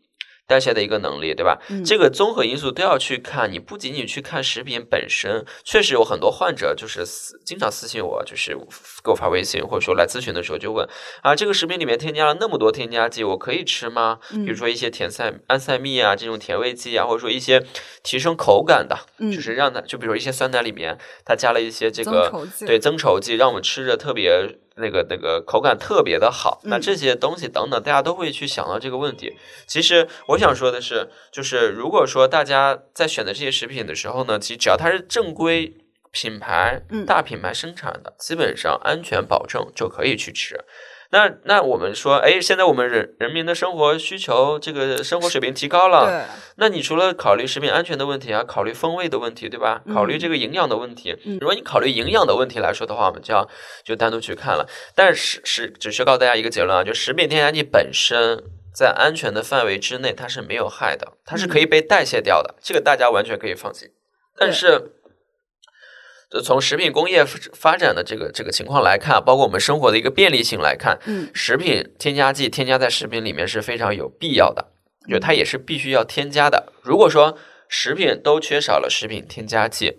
[0.48, 1.60] 代谢的一个能力，对吧？
[1.70, 3.52] 嗯这个综合因素都要去看。
[3.52, 8.56] 你不仅仅去看食品本身，确实有很多患者就是私经常私信我，就是
[9.04, 10.88] 给我发微信，或者说来咨询的时候就问
[11.22, 14.20] 啊，这个食品里面添加了那么多添加剂，我可以吃吗？
[14.30, 17.64] 比如说一些甜赛安赛蜜啊这种甜味剂啊，或者说一些
[18.04, 22.32] 提升口感的，嗯，就是让它就比如说一些酸奶里面它加了一些这个
[22.66, 26.60] 对增稠剂，让我们吃着特别那个那个口感特别的好。
[26.64, 29.36] 那嗯这些东西等等，大家都会去想到这个问题。
[29.68, 35.74] 其实我想说的是，就是如果说大家在选择这些食品的时候呢，其实只要它是正规
[36.12, 40.58] 品牌、嗯大品牌生产的，基本上安全保证就可以去吃。
[41.12, 49.82] 那那我们说，哎，现在我们人人民的生活需求，这个生活水平提高了，对，那你除了考虑食品安全的问题，啊考虑风味的问题，对吧？
[49.86, 51.16] 嗯考虑这个营养的问题。
[51.26, 53.48] 嗯如果你考虑营养的问题来说的话，我们就要
[53.84, 54.68] 就单独去看了。
[54.96, 63.90] 但是是只是告诉大家一个结论啊，就食品添加剂本身在安全的范围之内，它是没有害的，它是可以被代谢掉的，这个大家完全可以放心。
[64.38, 64.92] 但是就
[66.44, 74.72] 从食品工业发展的这个这个情况来看，包括我们生活的一个便利性来看，嗯，食品添加剂添加在食品里面是非常有必要的，
[75.10, 76.74] 就它也是必须要添加的。
[76.82, 79.98] 如果说食品都缺少了食品添加剂，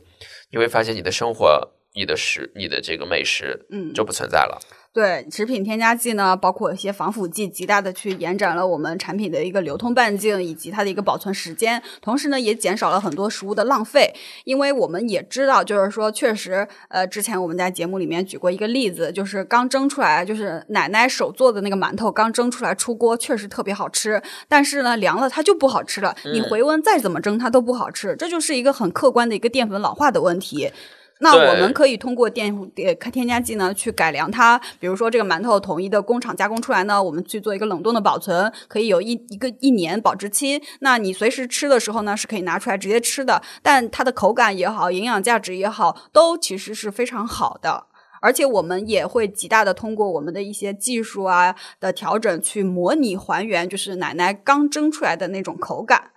[0.50, 4.60] 你会发现你的生活、你的食、你的这个美食，嗯就不存在了。
[4.96, 14.14] 对，食品添加剂呢，包括一些防腐剂，极大的去延展了我们产品的一个流通半径以及它的一个保存时间，同时呢，也减少了很多食物的浪费。
[14.44, 30.70] 因为我们也知道，就是说，确实，呃，之前我们在节目里面举过一个例子，就是刚蒸出来，就是奶奶手做的那个馒头，刚蒸出来出锅，确实特别好吃，但是呢，凉了它就不好吃了，你回温再怎么蒸它都不好吃，这就是一个很客观的一个淀粉老化的问题。
[31.20, 40.62] 那我们可以通过电呃添加剂呢去改良它，比如说这个馒头统一的工厂加工出来呢，我们去做一个冷冻的保存，可以有一一个一年保质期。
[40.80, 47.86] 那你随时吃的时候呢，是可以拿出来直接吃的，但它的口感也好，营养价值也好，都其实是非常好的。
[48.20, 56.10] 而且我们也会极大的通过我们的一些技术啊的调整，去模拟还原，就是奶奶刚蒸出来的那种口感。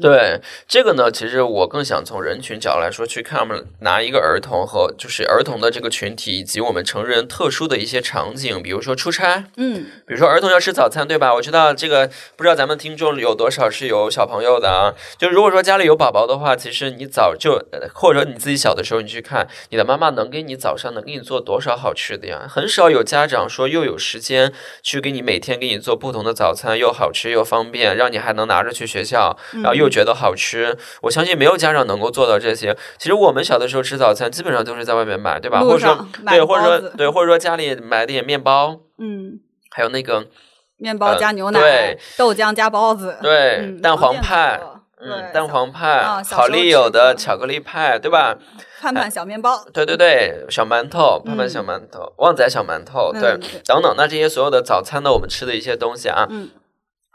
[0.00, 11.32] 对这个呢，其实我更想从人群角度来说去看，我们拿一个儿童和就是儿童的这个群体，以及我们成人特殊的一些场景，比如说出差，嗯比如说儿童要吃早餐，对吧？
[11.34, 14.94] 我知道这个，不知道咱们听众有多少是有小朋友的啊？
[15.18, 22.46] 就如果说家里有宝宝的话，其实你早就，呃或者你自己小的时候，你去看你的妈妈能给你早上能给你做多少好吃的呀？
[22.48, 30.76] 很少有家长说又有时间去给你每天给你做不同的早餐，又好吃又方便，让你还能拿着去学校，然后又觉得好吃。
[31.02, 32.76] 我相信没有家长能够做到这些。
[32.98, 35.60] 其实我们小的时候吃早餐，基本上都是在外面买，对吧？
[35.60, 39.38] 或者说对，或者说对，或者说家里买点面包，嗯，
[39.70, 40.26] 还有那个。
[40.78, 44.60] 面包加牛奶，对豆浆加包子，对，嗯蛋黄派，
[45.00, 48.36] 嗯，蛋黄派，啊小时候好丽友的巧克力派，对吧？
[48.82, 56.50] 盼盼小面包，对对对，小馒头，盼盼嗯小馒头，旺仔小馒头，对，等等，那这些所有的早餐的我们吃的一些东西啊，嗯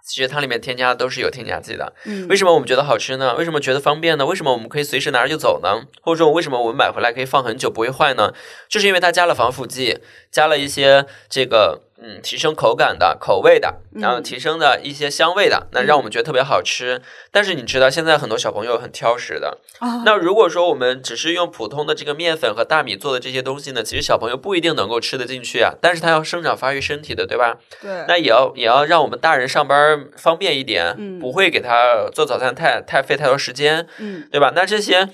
[0.04, 1.94] 其实它里面添加的都是有添加剂的。
[2.06, 3.36] 嗯，为什么我们觉得好吃呢？
[3.36, 4.26] 为什么觉得方便呢？
[4.26, 5.84] 为什么我们可以随时拿着就走呢？
[6.02, 8.34] 或者说，为什么我们买回来可以放很久不会坏呢？
[8.68, 10.00] 就是因为它加了防腐剂，
[10.32, 17.02] 加了一些这个嗯提升口感的、口味的，然后嗯提升的一些香味的，那让我们觉得特别好吃。
[17.32, 19.60] 但是你知道，现在很多小朋友很挑食的。
[19.80, 25.74] 啊，那如果说我们只是用普通的这个面粉和大米做的这些东西呢，其实小朋友不一定能够吃得进去啊。
[25.82, 27.58] 但是他要生长发育身体的，对吧？
[27.80, 34.52] 对，那也要也要让我们大人上班方便一点，嗯不会给他做早餐太太费太多时间，嗯对吧？
[34.56, 35.08] 那这些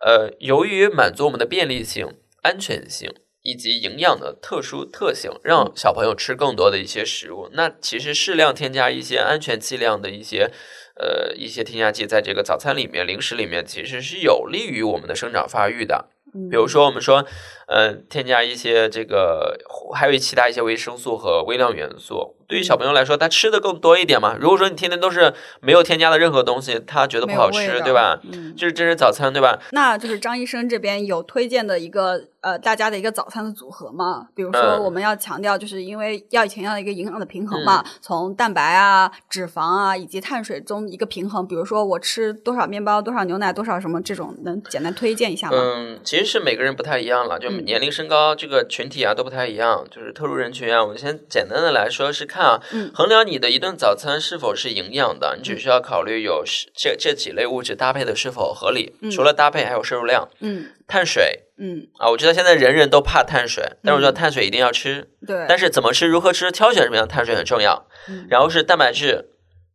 [0.00, 2.08] 呃，由于满足我们的便利性、
[2.42, 7.48] 安全性以及营养的特殊特性，让小朋友吃更多的一些食物。
[7.52, 10.50] 那其实适量添加一些安全剂量的一些
[10.96, 16.08] 呃一些添加剂在这个早餐里面、零食里面，其实是有利于我们的生长发育的。
[16.34, 17.26] 嗯比如说，我们说，
[17.72, 19.56] 呃，添加一些这个，
[19.94, 24.36] 还有其他一些维生素和微量元素，对于小朋友来说，他吃的更多一点嘛。
[24.38, 28.20] 如果说你天天都是没有添加的任何东西，他觉得不好吃，对吧？
[28.30, 29.58] 嗯，就是这是早餐，对吧？
[29.70, 34.26] 那就是张医生这边有推荐的一个呃大家的一个早餐的组合吗？
[34.34, 41.46] 比如说嗯我们要强调，就是因为要强调一个营养的平衡嘛，从蛋白啊、脂肪啊以及碳水中一个平衡。
[41.46, 45.56] 比如说我吃多少面包、多少牛奶、多少什么这种，能简单推荐一下吗？
[45.56, 50.82] 嗯，其实是每个人不太一样了，就嗯年龄、身高这个群体啊都不太一样，就是特殊人群啊。
[50.82, 61.40] 我们先简单的来说是看啊，嗯衡量你的一顿早餐是否是营养的，你只需要考虑有是这这几类物质搭配的是否合理，嗯除了搭配还有摄入量，嗯碳水。
[61.58, 67.86] 嗯，啊，我知道现在人人都怕碳水，但是我知道碳水一定要吃，对，但是怎么吃、如何吃、挑选什么样的碳水很重要。
[68.08, 69.26] 嗯然后是蛋白质，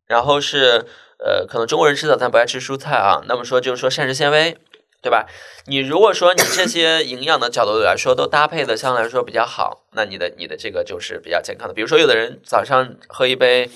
[0.06, 0.86] 然后是
[1.20, 4.58] 呃，可能中国人吃早餐不爱吃蔬菜啊，那么说就是说膳食纤维，
[5.02, 5.28] 对吧？
[5.68, 11.74] 你如果说你这些营养的角度来说都搭配的相对来说比较好，那你的你的这个就是比较健康的。
[11.74, 13.70] 比如说有的人早上喝一杯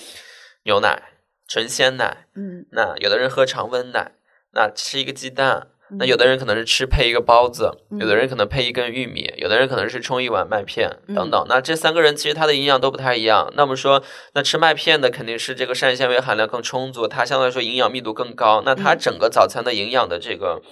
[0.64, 1.02] 牛奶，
[1.48, 4.12] 纯鲜奶，嗯那有的人喝常温奶，
[4.52, 5.68] 那吃一个鸡蛋。
[5.98, 11.44] 那嗯有的人可能是吃配一个包子，嗯有的人可能配一根玉米，有的人可能是冲一碗麦片嗯等等。
[11.50, 13.52] 那这三个人其实他的营养都不太一样。
[13.56, 20.62] 那么说，那吃麦片的肯定是这个膳食纤维含量更充足，它相对来说营养密度更高，那它嗯整个早餐的营养的这个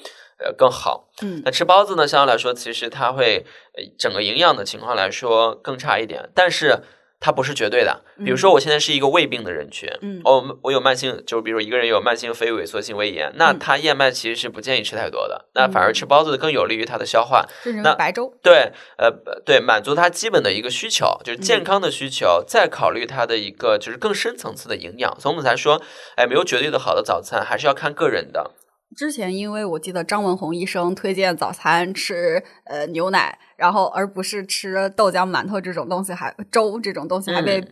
[0.43, 1.09] 呃更好。
[1.23, 3.45] 嗯那吃包子呢，相对来说其实它会
[3.77, 6.81] 呃整个营养的情况来说更差一点，但是
[7.23, 8.03] 它不是绝对的。
[8.25, 17.47] 比如说我现在是一个胃病的人群，嗯哦，我有慢性，就是比如一个人有慢性非萎缩性胃炎，那嗯他燕麦其实是不建议吃太多的，那反而吃包子更有利于他的消化。
[17.83, 19.11] 那白粥，对，呃，
[19.45, 25.15] 对，满足他基本的一个需求，就是嗯健康的需求，再考虑他的一个就是更深层次的营养。
[25.21, 25.83] 所以我们才说，
[26.17, 28.53] 哎，没有绝对的好的早餐，还是要看个人的。
[28.97, 37.65] 之前因为我记得张文宏医生推荐早餐吃呃牛奶，然后而不是吃豆浆、馒头这种东西，还粥这种东西还被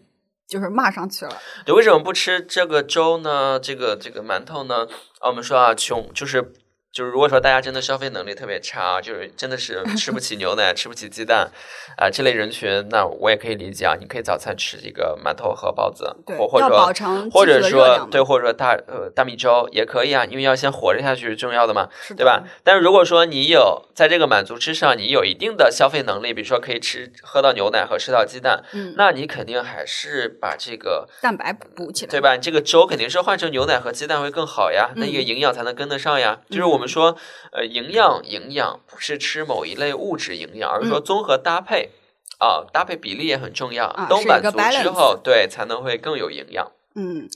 [0.46, 1.36] 就是骂上去了。
[1.66, 3.58] 你，为什么不吃这个粥呢？
[3.60, 4.86] 这个这个馒头呢？
[5.20, 6.52] 啊，我们说啊，穷就是。
[6.98, 11.48] 就是如果说大家真的消费能力特别差，就是真的是 吃不起牛奶、吃不起鸡蛋
[11.96, 13.94] 啊这类人群，那我也可以理解啊。
[14.00, 22.42] 你可以早餐吃这个馒头和包子，或或者说或者说对，或者说大呃大米粥也可以啊，因为要先活着下去是重要的嘛，对吧？
[22.64, 32.36] 但是如果说你有在这个满足之上，你有一定的消费能力，比如说可以吃喝到牛奶和吃到鸡蛋，嗯，那你肯定还是把这个蛋白补起来，对吧？
[32.36, 36.40] 这个粥肯定是换成牛奶和鸡蛋会更好呀，那一个营养才能跟得上呀。
[36.50, 36.78] 就是我。
[36.78, 37.16] 我们说，
[37.52, 41.90] 呃，营养营养不是吃某一类物质营养，而是说综合搭配
[42.38, 46.72] 啊，搭配比例也很重要，都满足之后，对，才能会更有营养。
[46.94, 47.28] 嗯，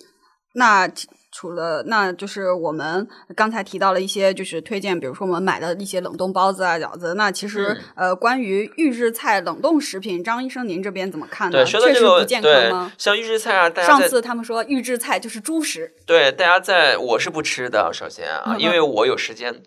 [0.54, 0.88] 那。
[1.32, 7.14] 除了，那就是我们刚才提到了一些，就是推荐，比如说我们买的一些冷冻包子啊、饺子。
[7.14, 11.64] 那其实，呃，关于预制菜冷冻食品，张医生您这边怎么看呢？
[11.64, 12.92] 确实不健康吗？
[12.98, 15.94] 像预制菜啊，上次他们说预制菜就是猪食。
[16.04, 19.62] 对，大家在我是不吃的，首先啊，因为我有时间。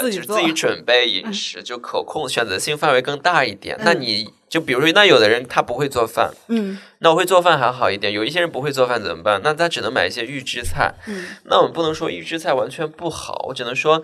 [0.00, 3.76] 呃，就是自己准备饮食，就可控，选择性范围更大一点。
[3.84, 8.12] 那你就比如说，那有的人他不会做饭，嗯，那我会做饭还好一点。
[8.12, 9.40] 有一些人不会做饭怎么办？
[9.42, 10.94] 那他只能买一些预制菜。
[11.06, 14.02] 嗯，那我们不能说预制菜完全不好，我只能说，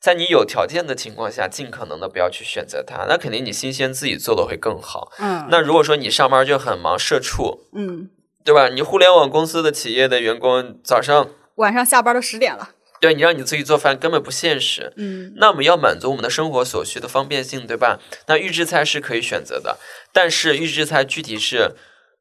[0.00, 3.06] 在你有条件的情况下，尽可能的不要去选择它。
[3.08, 5.12] 那肯定你新鲜自己做的会更好。
[5.18, 8.08] 嗯，那如果说你上班就很忙，社畜，嗯，
[8.44, 8.68] 对吧？
[8.68, 12.70] 你互联网公司的企业的员工，早上晚上下班都十点了。
[13.00, 17.98] 对你让你自己做饭根本不现实，嗯，那我们要满足我们的生活所需的方便性，对吧？
[18.26, 19.78] 那预制菜是可以选择的，
[20.12, 21.72] 但是预制菜具体是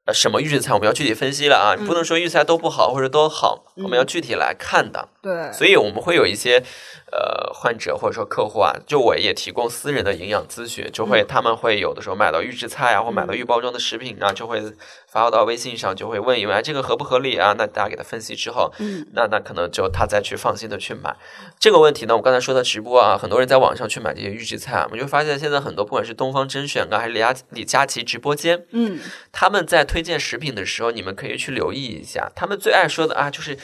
[0.10, 5.08] 呃什么预制菜，我们要具体分析了啊，你不能说预制菜都不好或者都好，我们要具体来看的。
[5.22, 6.64] 对，所以我们会有一些。
[7.12, 14.62] 呃，患者或者说客户啊，就我也提供私人的营养咨询，就会他们会有的时候买到预制菜啊，或买到预包装的食品啊，就会
[15.08, 17.56] 发到微信上，就会问一问这个合不合理啊？
[17.58, 21.16] 那大家给他分析之后，嗯，那那可能就他再去放心的去买
[21.58, 22.16] 这个问题呢。
[22.16, 29.00] 我刚才说的直播啊，很多人在网上去买这些预制菜，我们就发现现在很多不管是东方甄选啊，还是李佳李佳琦直播间，嗯，
[29.32, 33.58] 他们在推荐食品的时候，你们可以去留意一下，他们最爱说的啊，就是。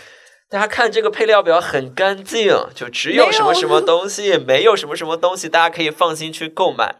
[0.47, 6.97] 大家看这个配料表很干净，就只有什么什么 东西，没有什么什么东西，大家可以放心去购买。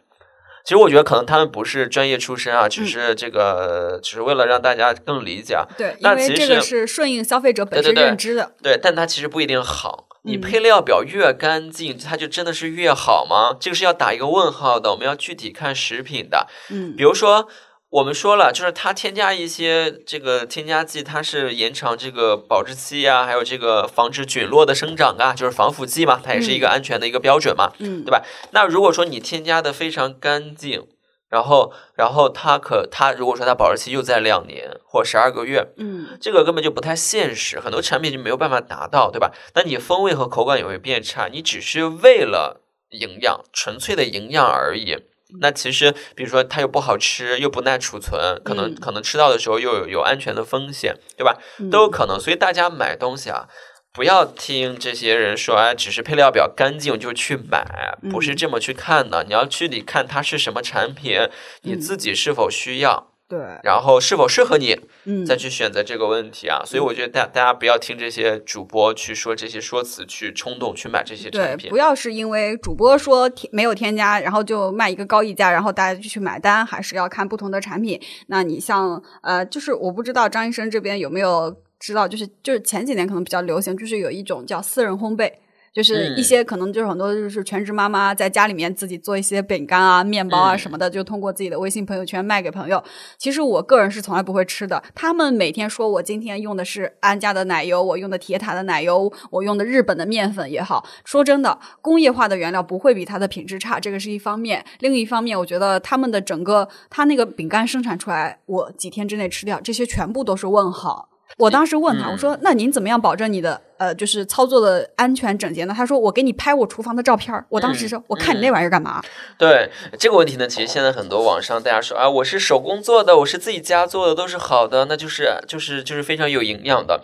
[0.66, 5.60] 其实我觉得可能他们不是专业出身啊，只是这个只是为了让大家更理解。
[5.78, 8.52] 对，因为这个是顺应消费者本身认知的。
[8.64, 10.08] 对，但它其实不一定好。
[10.24, 13.56] 你配料表越干净，它就真的是越好吗？
[13.60, 14.90] 这个是要打一个问号的。
[14.90, 16.48] 我们要具体看食品的。
[16.72, 17.48] 嗯，比如说。
[17.96, 28.22] 我们说了，就是它添加一些这个添加剂，它是延长这个保质期啊，还有这个防止菌落的生长啊，就是防腐剂嘛，它也是一个安全的一个标准嘛，嗯，对吧？
[28.52, 30.86] 那如果说你添加的非常干净，
[31.30, 39.32] 然后然后它可它如果说它保质期又在两年或十二个月，嗯，这个根本就不太现实，很多产品就没有办法达到，对吧？
[39.54, 44.98] 那你风味和口感也会变差，你只是为了营养，纯粹的营养而已。
[45.42, 51.38] 那其实，比如说它又不好吃，又不耐储存，可能可能吃到的时候又有有安全的风险，对吧？
[51.72, 52.20] 都有可能。
[52.20, 53.48] 所以大家买东西啊，
[53.92, 59.24] 不要听这些人说，哎，只是配料表干净就去买，不是这么去看的。
[59.24, 61.28] 你要具体看它是什么产品，
[61.64, 63.15] 你自己是否需要。
[63.28, 66.62] 对，然后是否适合你，嗯，再去选择这个问题啊。
[66.64, 71.72] 所以我觉得大大家不要听这些主播去说这些说辞，去冲动去买这些产品。
[71.72, 76.64] 不要是因为主播说没有添加，然后就卖一个高溢价，然后大家就去买单。
[76.64, 78.00] 还是要看不同的产品。
[78.28, 85.32] 那你像呃，就是我不知道张医生这边有没有知道，就是就是前几年可能比较流行，就是有一种叫私人烘焙。
[85.76, 92.82] 就是一些可能就是很多就是全职妈妈在家里面自己做一些饼干啊、面包啊什么的，就通过自己的微信朋友圈卖给朋友。
[93.18, 94.82] 其实我个人是从来不会吃的。
[94.96, 100.88] 他们每天说我今天用的是安家的奶油，我用的铁塔的奶油，我用的日本的面粉也好。
[101.04, 104.64] 说真的，工业化的原料不会比它的品质差，这个是一方面。
[104.80, 111.10] 另一方面，我觉得他们的整个他那个饼干生产出来，我几天之内吃掉，这些全部都是问号。
[111.38, 119.02] 我当时问他，我说：“那您怎么样保证你的呃，就是操作的安全整洁呢？”他说：“我给你拍我厨房的照片。”我当时说：“我看你那玩意儿干嘛？”
[119.38, 119.70] 对
[120.00, 127.04] 这个问题呢，其实现在很多网上大家说啊，我是手工做的，我是自己家做的，都是好的，那就是就是就是非常有营养的。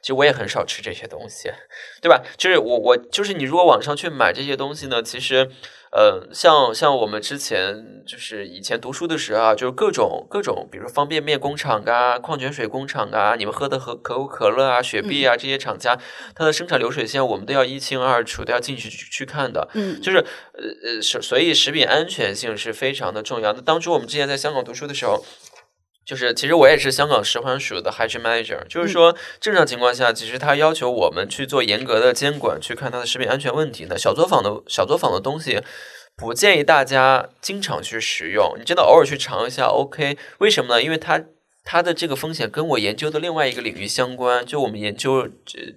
[0.00, 1.50] 其实我也很少吃这些东西，
[2.00, 2.22] 对吧？
[2.36, 5.50] 就是我我就是你如果网上去买这些东西呢，其实。
[5.92, 15.98] 呃，像像我们之前就是以前读书的时候啊，就是各种各种，比如方便面工厂啊、矿泉水工厂啊，你们喝的可可口可乐啊、雪碧啊这些厂家，
[16.34, 19.68] 它的生产流水线我们都要一清二楚，都要进去去去看的。
[19.74, 23.52] 嗯，就是呃呃，所所以食品安全性是非常的重要。
[23.52, 25.22] 那当初我们之前在香港读书的时候。
[26.04, 33.96] 就是，其实我也是香港食环署的 hygiene manager，就是说，正常情况下，其实他要求我们去做严格的监管，去看它的食品安全问题的。
[33.96, 35.60] 小作坊的小作坊的东西，
[36.16, 40.18] 不建议大家经常去食用，你真的偶尔去尝一下 OK。
[40.38, 40.82] 为什么呢？
[40.82, 41.22] 因为它
[41.64, 45.28] 它的这个风险跟我研究的另外一个领域相关，就我们研究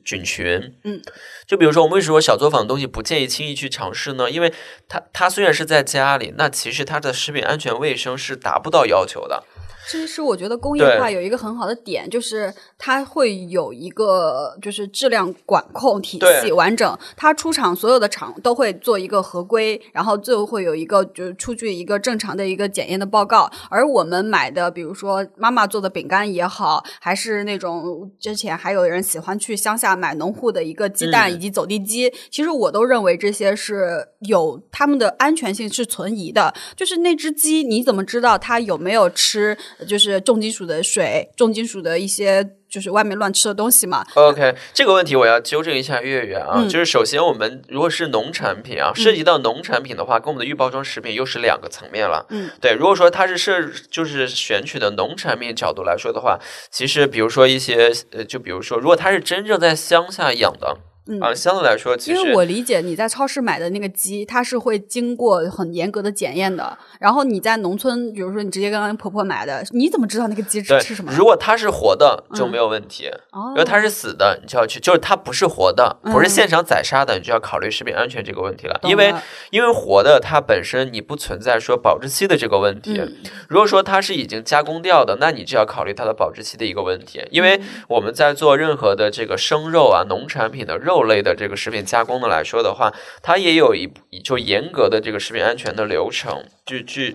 [0.04, 0.74] 菌群。
[0.84, 1.00] 嗯，
[1.46, 4.32] 就比如说，我们为什么说小作坊的东西不建议轻易去尝试呢？
[4.32, 4.52] 因为
[4.90, 9.44] 它它虽然是在家里，那其实它的食品安全卫生是达不到要求的。
[9.88, 23.50] 其实我觉得工业化有一个很好的点，就是它会有一个就是质量管控体系完整，它出厂所有的厂都会做一个合规，然后最后会有一个就是出具一个正常的一个检验的报告。
[23.70, 36.54] 而我们买的，比如说妈妈做的饼干也好，还是那种之前还有人喜欢去乡下买农户的一个鸡蛋以及走地鸡，其实我都认为这些是有他们的安全性是存疑的。
[36.76, 39.58] 就是那只鸡，你怎么知道它有没有吃？
[39.88, 44.06] 就是重金属的水，重金属的一些，就是外面乱吃的东西嘛。
[44.16, 52.26] OK，这个问题我要纠正一下月月啊，就是首先我们如果是农产品啊，涉及到农产品的话，跟我们的预包装食品又是两个层面了。
[52.30, 56.40] 嗯，对，如果说它是涉就是选取的农产品角度来说的话，
[56.72, 60.78] 其实比如说一些呃，就比如说，如果它是真正在乡下养的。
[61.22, 66.76] 啊，相对来说，其实因为我理解你在超市买的那个鸡，它是会经过很严格的检验的。
[66.99, 71.12] 然后你在农村，比如说你直接跟婆婆买的，你怎么知道那个鸡是吃什么？
[71.14, 78.80] 如果它是活的就没有问题，哦，如果它是死的，你就要去，就是它不是活的，不是现场宰杀的，你就要考虑食品安全这个问题了。
[78.82, 79.14] 因为
[79.51, 82.99] 因为活的它本身你不存在说保质期的这个问题。
[83.47, 87.24] 如果说它是已经加工掉的，那你就要考虑它的保质期的一个问题。
[87.30, 90.95] 因为我们在做任何的这个生肉啊、农产品的肉。
[90.96, 93.91] 肉类的这个食品加工的来说的话，它也有一
[94.24, 97.14] 就严格的这个食品安全的流程，就去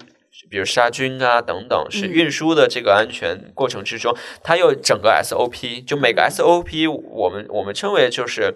[0.49, 8.55] 比如杀菌啊等等，是运输的这个安全过程之中，它有整个 SOP，就每个 SOP 我们我们称为就是。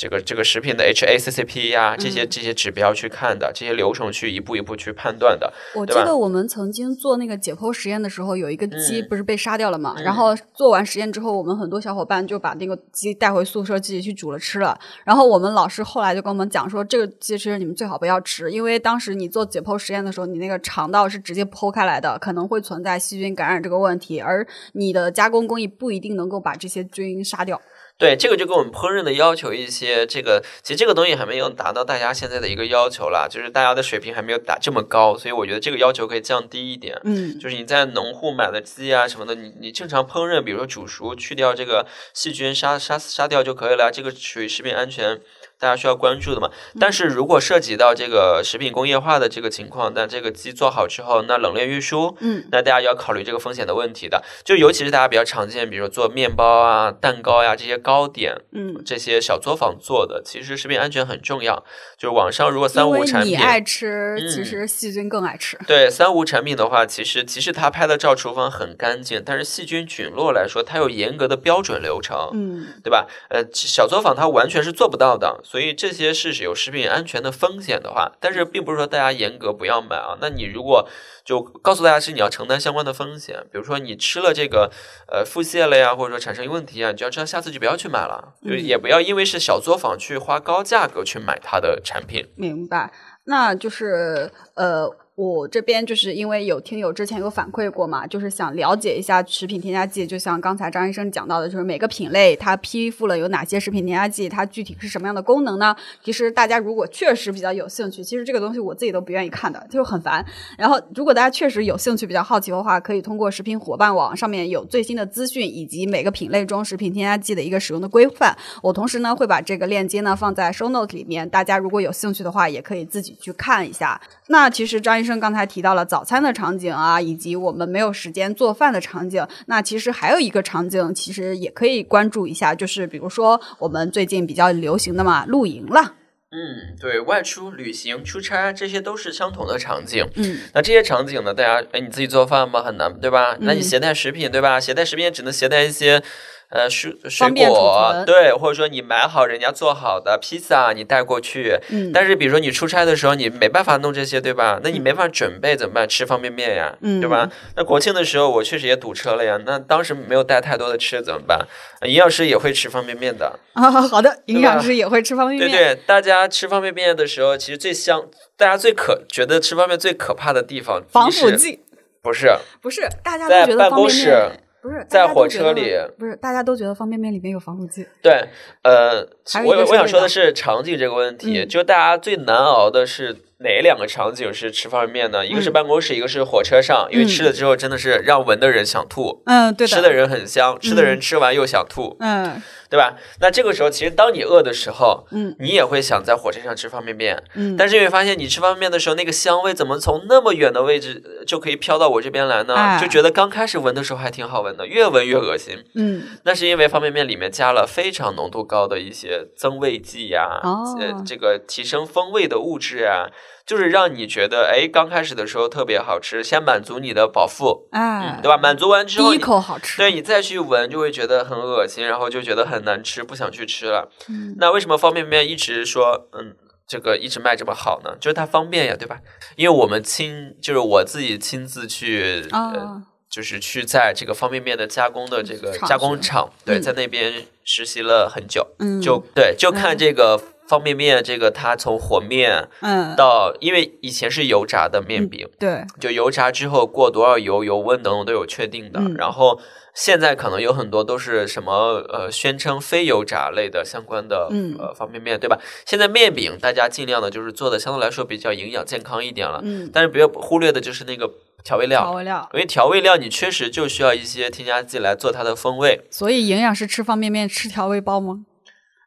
[0.00, 5.52] 这个这个食品的 HACCP 呀，这些这些指标去看的，这些流程去一步一步去判断的。
[5.74, 9.96] 我记得我们曾经做那个解剖实验的时候，有一个鸡不是被杀掉了嘛？
[10.00, 14.78] 然后做完实验之后，我们很多小伙伴就把那个鸡带回宿舍自己去煮了吃了。
[15.04, 27.60] 然后我们老师后来就跟我们讲说，这个鸡其实你们最好不要吃，因为当时你做解剖实验的时候，你那个肠道是直接剖开来的，可能会存在细菌感染这个问题，而你的加工工艺不一定能够把这些菌杀掉。
[27.96, 36.96] 对，这个就跟我们烹饪的要求一些，这个其实这个东西还没有达到大家现在的一个要求啦，就是大家的水平还没有达这么高，所以我觉得这个要求可以降低一点。
[37.02, 45.20] 嗯，就是你在农户买的鸡啊什么的，你你正常烹饪，比如说煮熟，去掉这个细菌，杀杀杀掉就可以了，这个属于食品安全。
[45.60, 46.50] 大家需要关注的嘛？
[46.78, 54.22] 但是如果涉及到这个食品工业化的这个情况，那这个鸡做好之后，那冷链运输，嗯，那大家要考虑这个风险的问题的。
[54.44, 61.64] 就尤其是大家比较常见，比如做面包啊、蛋糕呀这些糕点，嗯，这些小作坊做的，其实食品安全很重要。
[61.96, 65.58] 就是网上如果三无产品，你爱吃，其实细菌更爱吃。
[65.66, 73.08] 对三无产品的话，其实其实他拍的照厨房很干净，但是细菌菌落来说，它有严格的标准流程，嗯，对吧？
[73.28, 75.40] 呃，小作坊它完全是做不到的。
[75.50, 80.18] 所以这些是有食品安全的风险的话，但是并不是说大家严格不要买啊。
[80.20, 80.86] 那你如果
[81.24, 84.70] 就告诉大家是你要承担相关的风险，比如说你吃了这个
[85.10, 92.28] 呃腹泻了呀，或者说产生问题啊，你就要知道下次就不要去买了，就也不要因为是小作坊去花高价格去买它的产品。
[92.36, 92.92] 明白，
[93.24, 94.94] 那就是呃。
[95.18, 105.74] 我这边就是因为有听友之前有反馈过嘛，就是想了解一下食品添加剂，就像刚才张医生讲到的，就是每个品类它批复了有哪些食品添加剂，它具体是什么样的功能呢？
[106.04, 110.24] 其实大家如果确实比较有兴趣，其实这个东西我自己都不愿意看的，就很烦。
[110.56, 118.38] 然后如果大家确实有兴趣、比较好奇的话，可以通过食品伙伴网上面有最新的资讯，以及每个品类中食品添加剂的一个使用的规范。
[118.62, 124.00] 我同时呢会把这个链接呢放在 show note 里面，大家如果有兴趣的话，也可以自己去看一下。
[124.28, 125.07] 那其实张医生。
[125.08, 129.26] 生刚才提到了早餐的场景啊，以及我们没有时间做饭的场景。
[129.46, 135.94] 那其实还有一个场景，其实也可以关注一下，就是比如说我们最近比较流行的嘛，露营了。
[136.30, 140.06] 嗯，对外出旅行、出差，这些都是相同的场景。
[140.16, 142.62] 嗯，那这些场景呢，大家哎，你自己做饭吗？
[142.62, 143.36] 很难，对吧？
[143.40, 144.60] 那你携带食品，对吧？
[144.60, 146.02] 携带食品也只能携带一些。
[146.50, 151.58] 呃水水果，对，或者说你买好人家做好的披萨，你带过去。
[151.70, 154.58] 嗯，但是比如说你出差的时候，你没办法弄这些，对吧？
[154.62, 155.88] 那你没法准备怎么办？
[155.88, 157.30] 吃方便面呀，嗯对吧？
[157.56, 161.46] 那国庆的时候我确实也堵车了呀，那当时没有带太多的吃怎么办？
[161.82, 165.50] 营养师也会吃方便面的， 啊，好的，营养师也会吃方便面。
[165.50, 171.60] 对对，大家吃方便面的时候，其实最香，大家最可觉得吃方便面最可怕的地方，防腐剂
[172.00, 174.30] 不是不是，大家在都觉得办公室
[174.60, 177.86] 不是在火车里不是，大家都觉得方便面里面有防腐剂。
[178.02, 178.28] 对，
[178.62, 179.06] 呃，
[179.44, 185.24] 我我想说的是场景这个问题，嗯就大家最难熬的是哪两个场景是吃方便面呢？
[185.24, 189.22] 一个是嗯办公室，一个是火车上，因为嗯吃了之后真的是让闻的人想吐。
[189.26, 192.96] 嗯，对吃的人很香，吃的人吃完又想吐，嗯对吧？
[193.20, 202.54] 那这个时候，其实当你饿的时候，嗯你也会想在火车上吃方便面，嗯，但是你会发现，你吃方便面的时候，那个香味怎么从那么远的位置呃就可以飘到我这边来呢？
[202.54, 205.64] 哎就觉得刚开始闻的时候还挺好闻的，越闻越恶心。
[205.76, 213.06] 嗯那是因为方便面里面加了非常浓度高的一些增味剂呀、哦呃，这个提升风味的物质啊，
[213.48, 218.36] 就是让你觉得，哎，刚开始的时候特别好吃，先满足你的饱腹，哎嗯，，对吧？
[218.36, 219.78] 满足完之后第一，口好吃。
[219.78, 223.90] 对你再去闻就会觉得很恶心，然后就觉得很难吃，不想去吃了。
[224.08, 226.36] 嗯那为什么方便面一直说，嗯？
[226.70, 228.98] 这个一直卖这么好呢，就是它方便呀，对吧？
[229.36, 248.94] 因为我们亲，就是我自己亲自去，呃，啊，就是去在这个方便面的加工的这个加工厂，对，嗯在那边实习了很久，嗯，就对，就看这个方便面，这个它从和面嗯，到，因为以前是油炸的面饼，对，就油炸之后过多少油、油温等等都有确定的，嗯。
[248.94, 249.38] 然后
[249.74, 251.52] 现在可能有很多都是什么
[251.88, 254.56] 呃宣称非油炸类的相关的嗯。
[254.58, 255.38] 呃方便面，对吧？
[255.66, 261.10] 现在面饼大家尽量的就是做的相对来说比较营养健康一点了，嗯，但是不要忽略的就是那个
[261.44, 261.82] 调味料。
[261.82, 261.92] 调。
[261.92, 268.20] 味料，因为调味料你确实就需要一些添加剂来做它的风味，所以营养师吃方便面吃调味包吗？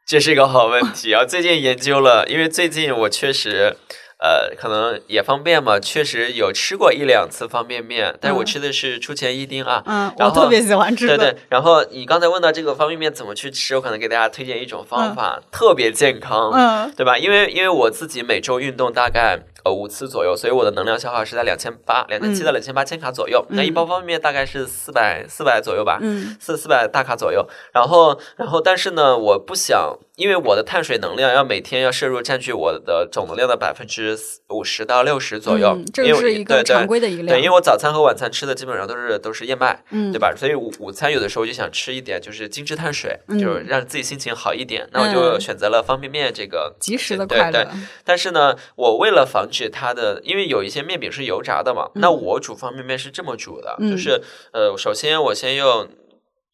[0.05, 1.23] 这是一个好问题啊！
[1.23, 3.77] 最近研究了，因为最近我确实，
[4.21, 9.81] 呃，可能也方便嘛，确实有吃过一两次方便面，但是我嗯吃的是出前一丁啊。
[9.87, 11.07] 嗯，然后我特别喜欢吃。
[11.07, 17.17] 对对，然后你刚才问到这个方便面怎么去吃，我可能给大家推荐一种方法，特别健康，嗯对吧？
[17.17, 23.43] 因为因为我自己每周运动大概呃五次左右，所以我的能量消耗是在两千八、两千七到两千八千卡左右。
[23.49, 27.47] 那一包方便面大概是四百四百左右吧，嗯四四百大卡左右。
[27.73, 34.17] 然后然后但是呢，我不想，因为我的碳水能量要每天要摄入占据我的总能量的百分之
[34.49, 37.51] 五十到六十左右，嗯这是一个对对常规的一个对，因为。
[37.51, 40.17] 我早餐和晚餐吃的基本上都是都是燕麦，嗯，对？
[40.17, 40.33] 吧？
[40.37, 44.87] 所以午午餐有的时候就想吃一点就是精致碳水，嗯就是让自己心情好一点。
[44.93, 47.67] 那我就嗯选择了方便面这个及时的对对快乐。
[48.05, 54.21] 但是呢，我为了防止它的，因为有一些面饼是油炸的嘛，那我煮方便面是这么煮的，嗯就是
[54.53, 55.89] 呃，首先我先用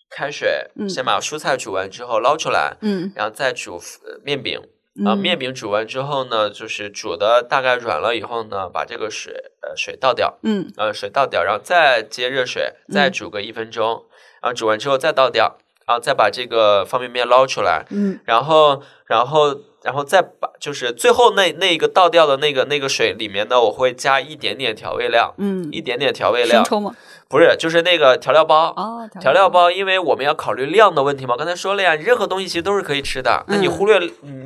[0.09, 0.87] 开水嗯。
[0.89, 3.11] 先把蔬菜煮完之后捞出来，嗯。
[3.15, 4.59] 然后再煮呃面饼。
[5.05, 5.17] 啊，嗯。
[5.17, 10.71] 面饼煮完之后呢，就是煮的大概软了以后呢，把这个水呃水倒掉，嗯。
[10.77, 14.05] 呃水倒掉，然后再接热水，再嗯煮个一分钟，
[14.41, 18.19] 然后煮完之后再倒掉，然后再把这个方便面捞出来，嗯。
[18.25, 26.95] 然后，然后，然后再把就是最后那那个倒掉的那个那个水里面呢，我会加一点点调味料，嗯，一点点调味料，生抽吗？
[27.29, 28.69] 不是，就是那个调料包。
[28.77, 31.35] 哦，调料包，因为我们要考虑量的问题嘛。
[31.37, 33.43] 刚才说了呀，任何东西其实都是可以吃的。
[33.47, 33.99] 那你嗯忽略，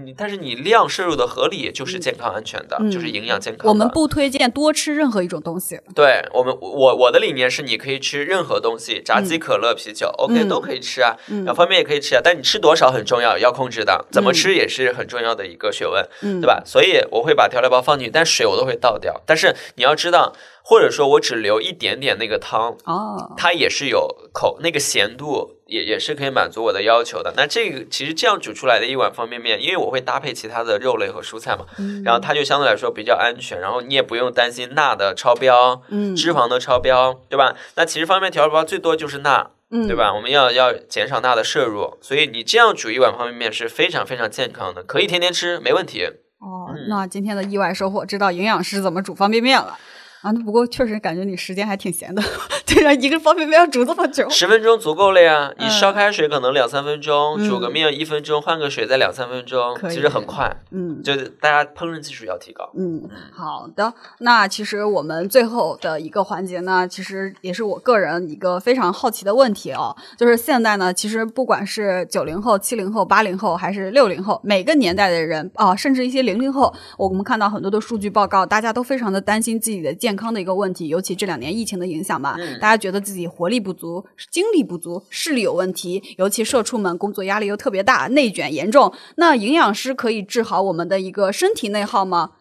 [0.04, 3.70] 你但是你量摄入的合理，就是健康安全的，嗯就是营养健康的。
[3.70, 5.80] 我们不推荐多吃任何一种东西。
[5.94, 11.16] 对我们，我我的理念是，你可以吃任何东西，炸鸡、可乐、啤酒，OK 嗯都可以吃啊。
[11.28, 14.06] 嗯然后方便面也可以吃啊，但你吃多少很重要，要控制的。
[14.12, 16.48] 怎么嗯吃也是很重要的一个学问，嗯，对？
[16.48, 16.62] 吧？
[16.66, 19.22] 所以我会把调料包放进去，但水我都会倒掉。
[19.26, 20.34] 但是你要知道，
[20.64, 27.34] 或者说我只留一点点那个汤，哦，它也是有口那个咸度，也也是可以满足我的要求的。
[27.36, 35.82] 那这个其实这样煮出来的一碗方便面，因为我会搭配其他的肉类和蔬菜嘛，嗯然后它就相对来说比较安全，然后你也不用担心钠的超标。
[35.90, 37.56] 嗯脂肪的超标，对吧？
[37.76, 40.14] 那其实方便面调料包最多就是钠，嗯对吧？
[40.14, 46.06] 我们要要减少钠的摄入，所以你这样煮一碗方便面是非常非常健康的，可以天天吃，没问题。
[46.40, 49.78] 哦嗯，那今天的意外收获，知道营养师怎么煮方便面了。
[50.22, 52.22] 啊，那不过确实感觉你时间还挺闲的，
[52.66, 54.30] 对呀，一个方便面要煮这么久。
[54.30, 60.56] 十分钟足够了呀，你嗯烧开水可能两三分钟，嗯煮个面一分钟，换个水再两三分钟，其实很快。
[60.72, 62.70] 嗯就是大家烹饪技术要提高。
[62.78, 63.94] 嗯，好的。
[64.20, 88.94] 那其实我们最后的一个环节呢，其实也是我个人一个非常好奇的问题哦，就是现在呢，其实不管是九零后、七零后、八零后，还是六零后，每个年代的人啊、甚至一些零零后，我们看到很多的数据报告，大家都非常的担心自己的健健康的一个问题，尤其这两年疫情的影响吧，嗯大家觉得自己活力不足、精力不足、视力有问题，尤其社畜们工作压力又特别大，内卷严重。
[89.16, 92.32] 那营养师可以治好我们的一个身体内耗吗？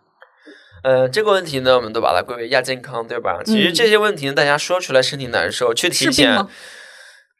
[0.82, 3.40] 呃，这个问题呢，我们都把它归为亚健康，对吧？
[3.44, 6.44] 其实这些问题呢，大家说出来身体难受，去体检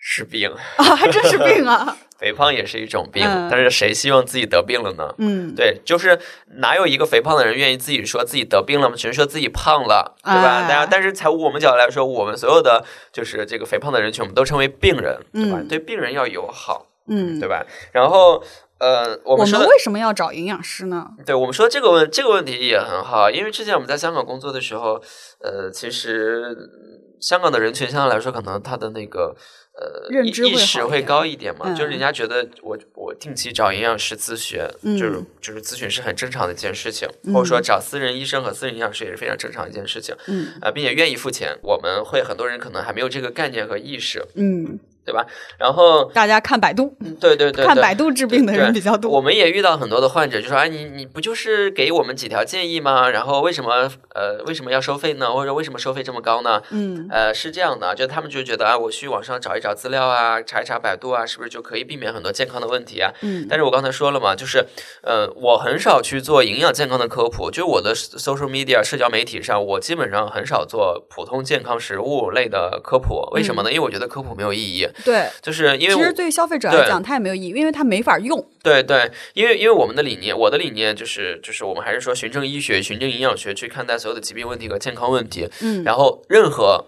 [0.00, 1.96] 是病 啊，还真是病啊！
[2.18, 5.14] 肥胖也是一种病，嗯但是谁希望自己得病了呢？
[5.18, 6.18] 嗯，对，就是
[6.58, 8.94] 哪有一个肥胖的人愿意自己说自己得病了吗？
[8.96, 10.62] 只是说自己胖了，对吧？
[10.64, 15.58] 哎大家，但是从我们角度来说，我们所有的就是这个肥胖的人群，我们都称为病人，对吧？
[15.60, 17.64] 嗯对病人要友好，嗯对，吧？
[17.92, 18.42] 然后，
[18.78, 21.06] 呃，我我们说的们为什么要找营养师呢？
[21.24, 25.00] 对我们说这个问这个问题也很好，因为之前我们在香港工作的时候，
[25.40, 29.34] 呃，其实嗯香港的人群相对来说，可能他的那个
[29.80, 40.48] 呃意认知意识会高一点嘛，嗯就是人家觉得我我定期找营养师咨询，嗯就是就是咨询是很正常的一件事情，嗯或者说找私人医生和私人营养师也是非常正常的一件事情，嗯。
[40.60, 44.78] 啊、并且愿意付钱，我们会很多人可能还没有这个概念和意识，嗯，
[45.10, 45.26] 对吧？
[45.58, 49.10] 然后，大家看百度，嗯对对对，看百度治病的人比较多。
[49.10, 53.10] 我们也遇到很多的患者，就说：“哎，你你不就是给我们几条建议吗？
[53.10, 55.32] 然后为什么呃为什么要收费呢？
[55.32, 63.10] 或者为什么收费这么高呢？”嗯呃，是这样的，就他们就觉得啊，我去网上找一找资料啊，查一查百度啊，是不是就可以避免很多健康的问题啊？
[63.22, 64.64] 嗯但是我刚才说了嘛，就是
[65.02, 73.28] 呃，我很少去做营养健康的科普，就是我的 social media 社交媒体上，我基本上很少做普通健康食物类的科普。
[73.32, 73.70] 为什么呢？
[73.70, 78.44] 因为我觉得科普没有意义，对，就是因为其实对于消费者来讲，它也没有意义，因为它没法用。
[78.62, 85.48] 对对，因为因为我们的理念，我的理念就是就是我们还是说循证医学、循证营养学去看待所有的疾病问题和健康问题。
[85.60, 86.86] 嗯然后任何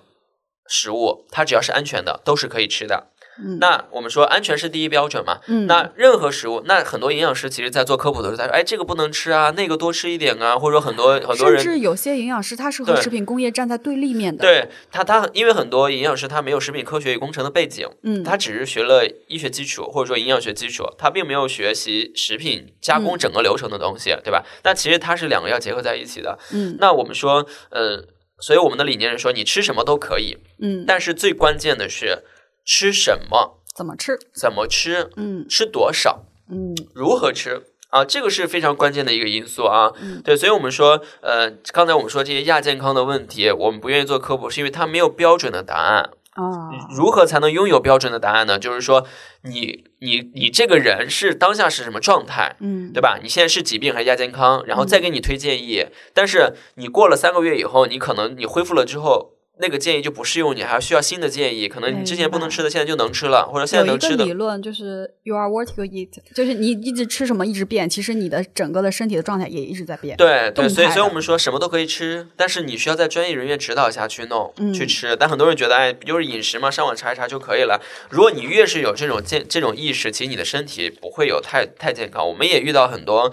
[0.68, 3.08] 食物，它只要是安全的，都是可以吃的。
[3.38, 5.38] 嗯那我们说安全是第一标准嘛？
[5.46, 24.44] 嗯那任何食物，那很多营养师其实在做科普的时候，他说：“哎，这个不能吃啊，那个多吃一点啊。”或者说很多很多甚人至有些营养师他是和食品工业站在对立面的。，对他他因为很多营养师他没有食品科学与工程的背景，嗯，他只是学了医学基础或者说营养学基础，他并没有学习食品加工嗯整个流程的东西，对吧？
[24.64, 26.38] 那其实它是两个要结合在一起的。
[26.52, 28.04] 嗯那我们说，呃，
[28.40, 32.24] 所以我们的理念是说，你吃什么都可以，嗯，但是最关键的是
[32.64, 34.18] 吃什么、怎么吃？
[34.34, 37.62] 怎么吃、嗯吃多少、嗯如何吃。
[37.90, 39.92] 啊，这个是非常关键的一个因素啊。
[40.00, 46.10] 嗯对，所以我们说，呃，刚才我们说这些亚健康的问题，我们不愿意做科普，是因为它没有标准的答案。
[46.30, 48.58] 啊，如何才能拥有标准的答案呢？
[48.58, 49.06] 就是说
[49.42, 53.18] 你，你你这个人是当下是什么状态，嗯对吧？
[53.22, 55.88] 你现在是疾病还是亚健康，然后再给你推建议。
[56.14, 59.32] 但是你过了三个月以后，你可能你恢复了之后，
[59.62, 61.68] 那个建议就不适用你，还需要新的建议。
[61.68, 64.32] 可能你之前不能吃的，现在就能吃了，或者现在有一个能吃的理。
[64.32, 70.16] 论就是 you are what you eat，就是你一直吃什么一直变，其实你的整个的身体的状态也一直在变。
[70.16, 75.16] 对对，所以所以我们说什么都可以吃，但是你需要在专业人员指导下去弄、嗯去吃。
[75.16, 77.80] 但很多人觉得，哎，不就是饮食嘛，上网查一查就可以了。
[78.10, 82.26] 如果你越是有这种健这种意识，其实你的身体不会有太太健康。
[82.26, 83.32] 我们也遇到很多。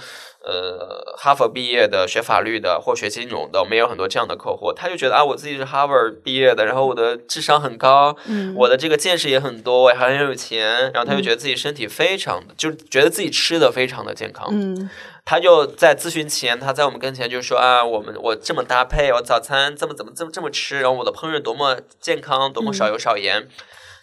[0.50, 5.94] 呃，哈佛毕业的、学法律的或学金融的，我们也有很多这样的客户，他就觉得啊，我自己是哈佛
[6.24, 14.90] 毕业的，然后我的智商很高，嗯，我的这个见识也很多，我还很有钱，然后他就觉得自己身体非常的，就觉得自己吃的非常的健康，嗯。
[15.26, 23.48] 他就在咨询前，他在我们跟前就说啊，我们我这么搭配，我早餐这么怎么这么这么吃，然后我的烹饪多么健康，多么少油少盐。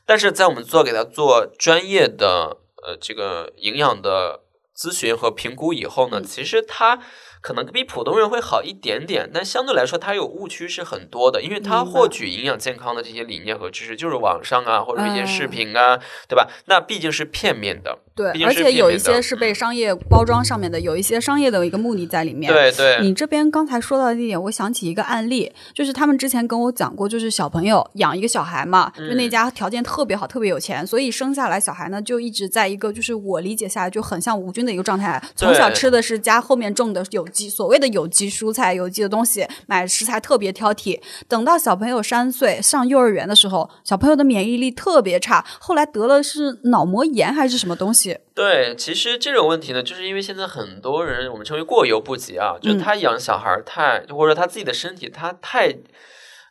[0.05, 4.39] 但是在我们做给他做专业的呃这个营养的
[4.77, 7.01] 咨询和评估以后呢，其实他
[7.47, 15.97] 可能比普通人会好一点点，但相对来说他有误区是很多的，因为他获取营养健康的这些理念和知识就是网上啊或者一些视嗯频啊，
[16.29, 16.49] 对吧？
[16.65, 22.53] 那毕竟是片面的，对而且有一些是被商业包装上面的，有一些商业的一个目的在里面。
[22.53, 22.99] 对对。
[23.01, 40.99] 你这边刚才说到的一点，我想起一个案例，就是他们之前跟我讲过，就是小朋友养一个小孩嘛，就那家条件特别好，特别有钱，所以生下来小孩呢就一直在一个就是我理解下来就很像无菌的一个状态，从小吃的是家后面种的有机，所谓的有机蔬菜、有机的东西，买食材特别挑剔。
[41.29, 48.19] 等到小朋友三岁上幼儿园的时候，小朋友的免疫力特别差，后来得了是脑膜炎还是什么东西？
[48.35, 55.77] 对，其实这种问题呢，就是因为现在很多人我们称为过犹不及啊，就是嗯他养小孩儿太，或者说他自己的身体他太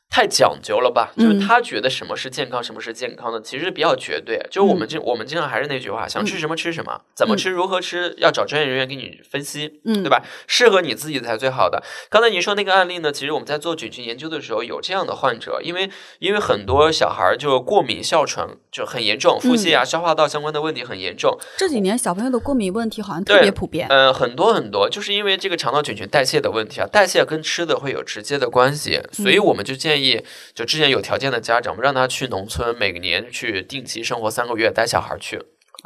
[0.10, 1.12] 太讲究了吧？
[1.18, 4.40] 就是嗯他觉得什么是健康，什么是健康的，其实比较绝对。
[4.50, 10.24] 就是我们经、我们经常还是那句话，想吃什么吃什么，怎么吃如何吃，要找专业人员给你分析，嗯对吧？
[10.48, 11.84] 适合你自己才最好的。
[12.10, 15.90] 刚才你说那个案例呢，其实我们在做菌群研究的时候有这样的患者，因为
[16.20, 23.88] 因为很多小孩儿就过敏哮喘就很严重，腹泻啊、消化道相关的问题很严重，这几年小朋友的过敏问题好像特别普遍。
[23.90, 29.95] 嗯、很多很多，就是因为这个肠道菌群代谢的问题啊，代谢跟吃的会有直接的关系，所以我们就建议，
[30.54, 35.40] 就之前有条件的家长，我们让他去农村，每年去定期生活三个月，带小孩去，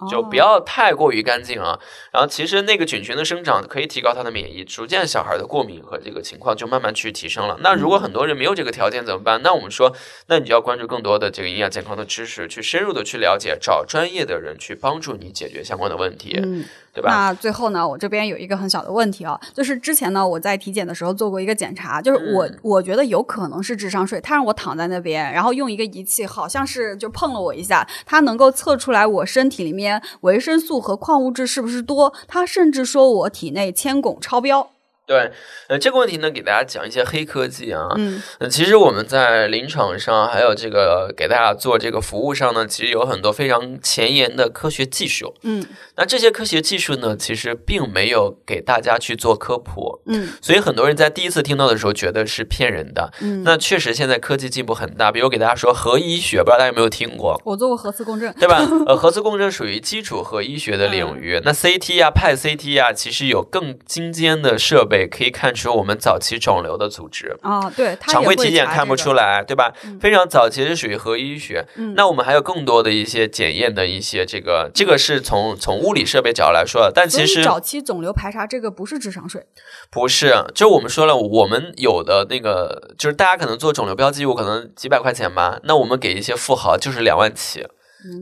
[0.10, 1.80] 就不哦要太过于干净啊。
[2.12, 7.58] 然后其实那个菌群的生长可以提高他的免疫，逐渐小孩的过敏和这个情况就慢慢去提升了。
[7.62, 9.42] 那如果很多人没有这个条件怎么办？
[9.42, 9.96] 那我们说，
[10.28, 17.10] 那你就要关注更多的这个营养健康的知识，去深入的去了解，找专业的人去帮助你解决相关的问题，嗯，对吧？
[17.10, 34.70] 那最后呢，我这边有一个很小的问题啊，就是之前呢我在体检的时候做过一个检查，就是我、嗯我觉得有可能是智商税，他让我躺在那边，然后用一个仪器，好像是就碰了我一下，它能够测出来我身体里面维生素和矿物质是不是多，他甚至说我体内铅汞超标。
[35.10, 35.32] 对，
[35.68, 37.88] 呃，这个问题呢，给大家讲一些黑科技啊。
[37.96, 45.34] 嗯呃，其实我们在临床上，还有这个给大家做这个服务上呢，其实有很多非常前沿的科学技术。
[45.42, 53.12] 嗯那这些科学技术呢，其实并没有给大家去做科普，嗯所以很多人在第一次听到的时候觉得是骗人的。
[53.22, 57.42] 嗯，那确实，现在科技进步很大，比如给大家说核医学，不知道大家有没有听过？
[57.44, 58.32] 我做过核磁共振。
[58.40, 58.64] 对吧？
[58.86, 61.42] 呃，核磁共振属于基础核医学的领域。
[61.44, 67.38] 那 CT 啊、派 CT 啊，其实有更精尖的设备，可以看出我们早期肿瘤的组织。
[67.42, 69.74] 啊，对，常规体检看不查这个出来，对吧？
[69.84, 71.66] 嗯非常早期是属于核医学。
[71.76, 79.46] 嗯那我们还有更多的一些检验的一些这个，这个是从从物理设备角度来说的，但其实早期肿瘤排查这个不是智商税。
[79.90, 80.46] 不是。
[80.56, 87.66] 就我们说了，我们有的那个，就是大家可能做肿瘤标记我，可能几百块钱吧，那我们给一些富豪就是两万起。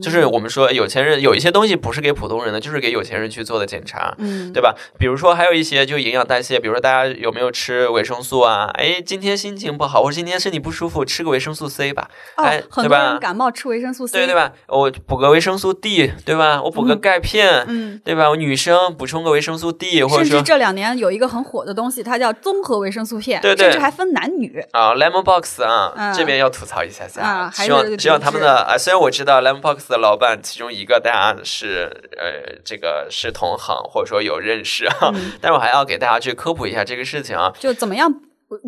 [0.02, 4.14] 就是我们说有钱人有一些东西不是给普通人的，就是给有钱人去做的检查。
[4.18, 4.74] 嗯，对吧？
[4.98, 8.70] 比如说还有一些就营养代谢，比如说大家有没有吃维生素啊？
[8.74, 13.18] 哎，今天心情不好，或者今天身体不舒服，吃个维生素 C 吧，哦哎，，对很多人吧？
[13.18, 14.52] 感冒吃维生素 C，对对吧？
[14.66, 16.60] 我补个维生素 D，对吧？
[16.62, 18.00] 我补个钙片，嗯。
[18.04, 18.28] 对吧？
[18.30, 24.64] 我女生补充个维生素 D，或者甚至说这两年有一个很火的东西，它叫综合维生素片，对对甚至还分男女。
[24.72, 37.52] 啊，Lemon Box 啊，嗯这边要吐槽一下下，啊还希望是希望他们的啊，虽然我知道 Lemon Box 的老板其中一个大家是呃这个是同行或者说有认识啊，嗯但是我还要给大家去科普一下这个事情啊。
[37.58, 38.10] 就怎么样？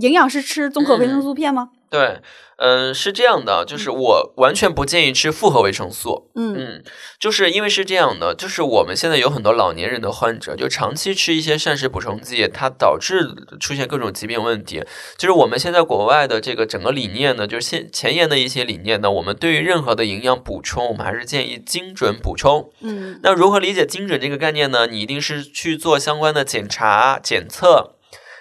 [0.01, 1.71] 营养师吃综合维生素片吗？
[1.91, 2.21] 对，
[2.59, 6.31] 嗯，是这样的，就是我完全不建议吃复合维生素。
[6.37, 6.85] 嗯嗯，
[7.19, 14.85] 就是因为是这样的，就是我们现在有很多老年人的患者，就长期吃一些膳食补充剂，它导致出现各种疾病问题。
[15.19, 22.71] 就是我们现在国外的这个整个理念呢，就是现前沿的一些理念呢，我们对于任何的营养补充，我们还是建议精准补充。
[22.83, 24.87] 嗯那如何理解精准这个概念呢？
[24.87, 27.97] 你一定是去做相关的检查、检测，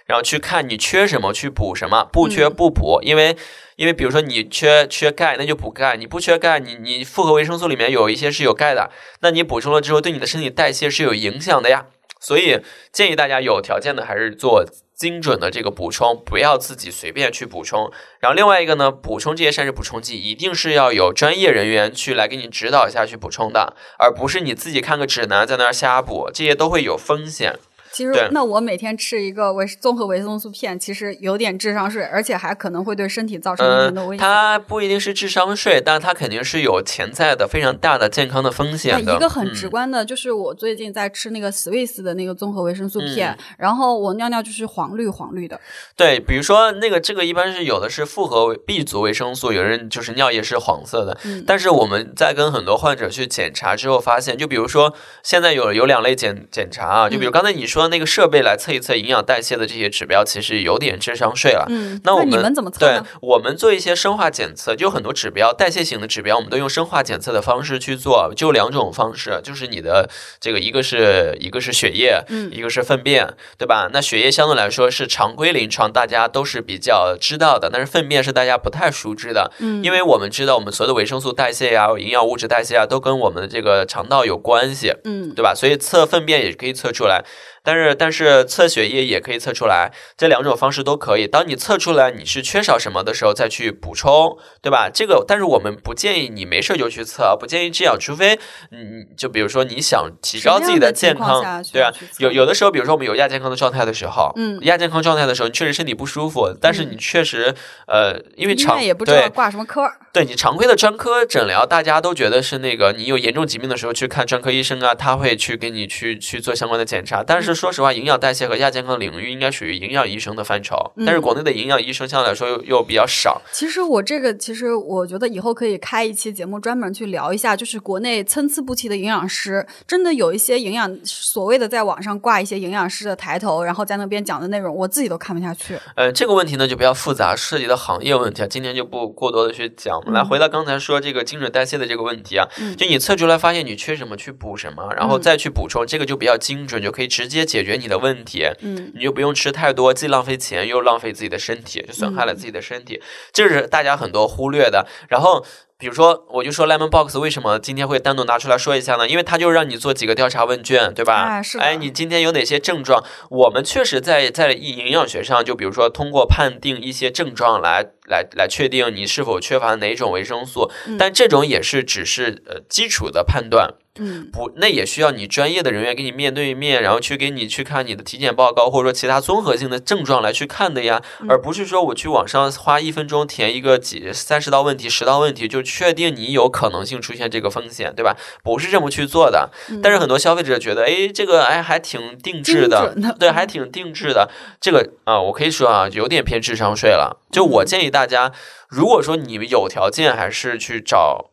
[0.09, 2.99] 然后去看你缺什么，去补什么，不缺嗯不补。
[3.03, 3.37] 因为，
[3.75, 8.89] 因为比如说你缺缺钙，那就补钙；你不缺钙，你你复合维生素里面有一些是有钙的，
[9.21, 11.85] 那你补充了之后，对你的身体代谢是有影响的呀。
[12.19, 12.59] 所以
[12.91, 17.91] 建议大家有条件的还是做精准的这个补充，不要自己随便去补充。
[18.19, 27.59] 然后另外一个呢，补充这些膳食补充剂一定是要有专业人员去来给你指导一下去补充的，而不是你自己看个指南在那儿瞎补，这些都会有风险。
[27.91, 34.21] 其实那我每天吃一个维综合维生素片，其实有点智商税，而且还可能会对身体造成一定的嗯，威胁。
[34.21, 39.15] 它不一定是智商税，但它肯定是有潜在的非常大的健康的风险的。
[39.15, 45.59] 一个很直嗯观的，就是我最近在吃那个 Swiss 的那个综合维生素片，嗯然后我尿尿就是黄绿黄绿的。
[45.95, 61.65] 对，比如说那个这个一般是有的是复合 B 族维生素，有人就是尿液是黄色的，嗯但是我们在跟很多患者去检查之后发现，就比如说现在有有两类检检查啊，就比如嗯刚才你说那个设备来测一测营养代谢的这些指标，其实有点智商税了。
[61.69, 63.01] 嗯，那我们你们怎么测对？
[63.21, 70.09] 我们做一些生化检测，就有很多指标，代谢型的指标，我们都用生化检测的方式去做，就两种方式，就是你的
[70.39, 73.89] 这个一个是一个是血液，嗯一个是粪便，对吧？
[73.91, 85.53] 那血液相对来说是常规临床大家都是比较知道的，但是粪便是大家不太熟知的，嗯，因为我们知道我们所有的维生素代谢呀、营养物质代谢啊，都跟我们的这个肠道有关系，嗯对吧？
[85.55, 87.23] 所以测粪便也可以测出来。
[87.69, 91.27] 但是但是测血液也可以测出来，这两种方式都可以。
[91.27, 94.89] 当你测出来你是缺少什么的时候，再去补充，对吧？
[94.91, 98.39] 这个但是我们不建议你没事就去测，不建议这样，除非
[98.71, 107.53] 嗯，就比如说你想提高自己的健康，对啊，有有的时候，比如说我们有亚健康的状态的时候，嗯，亚健康状态的时候，你确实身体不舒服，但是你确实
[107.85, 117.23] 呃，因为常也不知道挂什么科，对你常规的专科诊疗，大家都觉得是那个你有严重疾病的时候去看专科医生啊，他会去给你去去做相关的检查。
[117.23, 123.41] 但是说实话，营养代谢和亚健康领域应该属于营养医生的范畴，但是国内的营养医生相对来说又又比较少。
[123.51, 135.77] 其实我这个，其实我觉得以后可以开一期节目专门去聊一下，就是国内参差不齐的营养师，真的有一些营养所谓的在网上挂一些营养师的抬头，然后在那边讲的内容，我自己都看不下去。
[135.95, 139.97] 呃，这个问题呢就比较复杂，涉及到行业问题啊，今天就不过多的去讲。
[139.97, 142.47] 我们来回到刚才说这个精准代谢的这个问题啊，
[142.77, 148.45] 就你测出来发现你缺什么去补什么，然后再去补充，这个就比较精准，就可以直接解决你的问题。
[148.61, 153.01] 嗯，你就不用吃太多，既浪费钱又浪费自己的身体，就损害了自己的身体，
[153.33, 154.87] 这是大家很多忽略的。
[155.09, 155.43] 然后。
[155.81, 159.07] 比如说，我就说 Lemon Box 为什么今天会单独拿出来说一下呢？
[159.07, 161.23] 因为它就让你做几个调查问卷，对吧？
[161.23, 163.01] 哎，是哎，你今天有哪些症状？
[163.29, 170.69] 我们确实在在营养学上，就比如说通过判定一些症状来来来确定你是否缺乏哪种维生素，
[170.99, 173.75] 但这种也是只是呃基础的判断。
[173.99, 188.15] 嗯，不，那也需要你专业的人员给你面对面，然后去给你去看你的体检报告，或者说其他综合性的症状来去看的呀，而不是说我去网上花一分钟填一个几三十道问题、十道问题，就确定你有可能性出现这个风险，对吧？
[188.43, 189.49] 不是这么去做的。
[189.83, 194.29] 但是很多消费者觉得，哎，这个哎还挺定制的，对，还挺定制的。
[194.61, 197.21] 这个啊，我可以说啊，有点偏智商税了。
[197.31, 198.31] 就我建议大家，
[198.69, 201.31] 如果说你们有条件，还是去找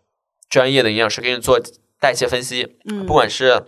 [0.51, 1.61] 专业的营养师给你做。
[2.01, 3.65] 代谢分析，嗯，不管是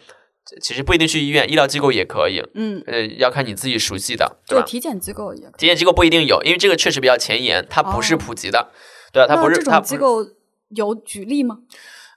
[0.62, 4.64] 其实不一定去医院，医疗机构也可以，嗯，呃，要看你自己熟悉的，对吧？
[4.66, 8.70] 体检机构也，体检机构不一定有，因为这个确实比较前沿，它不是普及的，
[9.12, 9.56] 对它不是。
[9.56, 10.26] 这种机构
[10.70, 11.58] 有举例吗？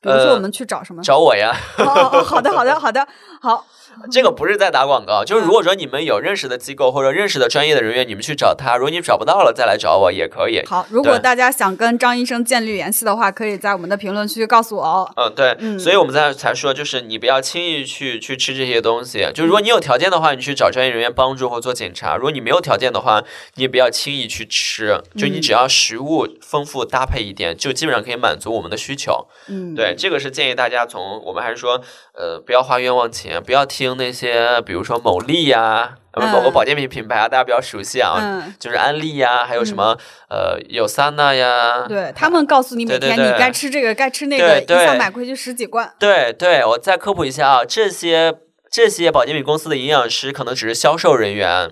[0.02, 1.04] 比如说我们去找什么？
[1.04, 1.56] 找我呀。
[1.78, 3.08] 哦，好的，好的，好的，
[3.42, 3.68] 好。
[4.12, 10.62] 这个不是在打广告，就是如果说你们有认识的机构或者认识的专业的人员，你们去找他；如果你找不到了，再来找我也可以。
[10.66, 15.12] 好，如果大家想跟张医生建立联系的话，可以在我们的评论区告诉我哦。
[15.16, 19.28] 嗯，对，所以我们在才说，就是你不要轻易去去吃这些东西。
[19.34, 23.22] 就如果你有条件的话，你去找专业人员帮助或做检查；如果你没有条件的话，
[23.56, 25.02] 你也不要轻易去吃。
[25.18, 29.28] 就你只要食物丰富搭配一点，就基本上可以满足我们的需求。
[29.48, 31.82] 嗯，对，这个是建议大家从我们还是说，
[32.14, 34.62] 呃，不要花冤枉钱，不要听那些。
[34.62, 39.98] 比如说某利呀，某个保健品品牌啊，大家比较熟悉啊，就是安利呀，还有什么
[40.30, 45.92] 呃有桑娜呀，对他们告诉你每天你该吃这个，该吃那个，一下买回去十几罐。
[45.98, 48.36] 对对，我再科普一下啊，这些
[48.70, 51.72] 这些保健品公司的营养师可能只是销售人员。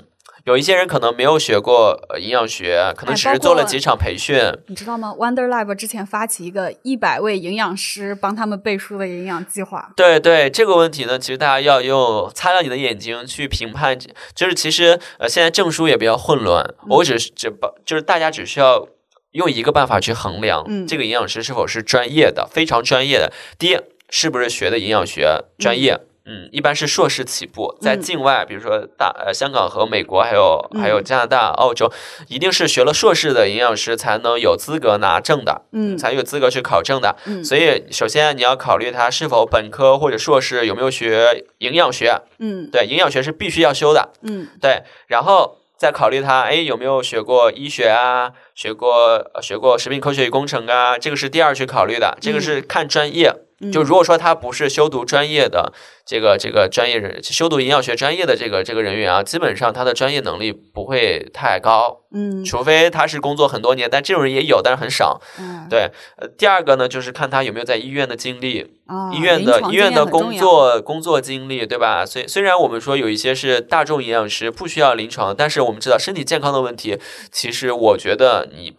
[0.49, 4.35] 有一些人可能没有学过营养学，可能只是做了几场培训。
[4.65, 9.91] 你知道吗？Wonder Lab 之前发起一个一百位营养师帮他们背书的营养计划。
[9.95, 13.95] 对对，这个问题呢，其实大家要用擦亮你的眼睛去评判。
[14.33, 18.87] 就是其实呃，现在证书也比较混乱，我只是只把就是大家只需要
[19.33, 23.31] 用一个办法去衡量这个营养师是否是专业的，非常专业的。
[23.59, 23.77] 第一，
[24.09, 25.93] 是不是学的营养学专业？
[25.93, 26.05] 嗯，
[26.51, 31.91] 一般是硕士起步，在境外，比如说大呃香港和美国，还有还有加拿大、澳洲，
[32.27, 37.15] 一定是学了硕士的营养师才能有资格拿证的，嗯，才有资格去考证的。
[37.25, 53.33] 嗯，所以首先你要考虑他是否本科或者硕士有没有学营养学，嗯，对，营养学是必须要修的，嗯，对，然后再考虑他，哎，有没有学过医学啊，学过学过食品科学与工程啊，这个是第二去考虑的，这个是看专业。
[53.71, 55.73] 就如果说他不是修读专业的
[56.05, 72.05] 这个这个专业人，修读营养学专业的这个这个人员啊，基本上他的专业能力不会太高，嗯，除非他是工作很多年，但这种人也有，但是很少，嗯，对，呃，第二个呢，就是看他有没有在医院的经历，啊，医院的医院的工作工作经历，对吧？
[72.05, 76.97] 虽虽然我们说有一些是大众营养师不需要临床，但是我们知道身体健康的问题，
[77.31, 78.75] 其实我觉得你。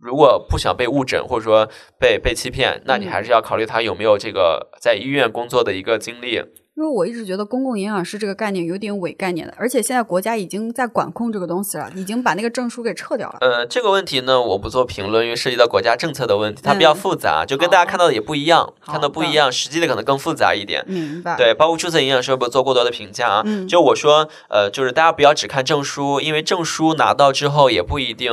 [0.00, 6.42] 如果不想被误诊，或者说被被欺骗，那你还是要考虑他有没有这个在医院工作的一个经历。
[6.76, 13.36] 因为我一直觉得公共营养师这个概念有点伪概念的，而且现在国家已经在管控这个东西了，已经把那个证书给撤掉了。
[13.42, 20.82] 呃，这个问题呢，我不做评论，因为涉及到国家政策的问题，它比较复杂，就跟大家看到的也不一样，看到不一样，实际的可能更复杂一点。
[20.86, 21.36] 明白。
[21.36, 23.44] 对，包括注册营养师不做过多的评价啊。
[23.68, 28.32] 就我说，呃，就是大家不要只看证书，因为证书拿到之后也不一定。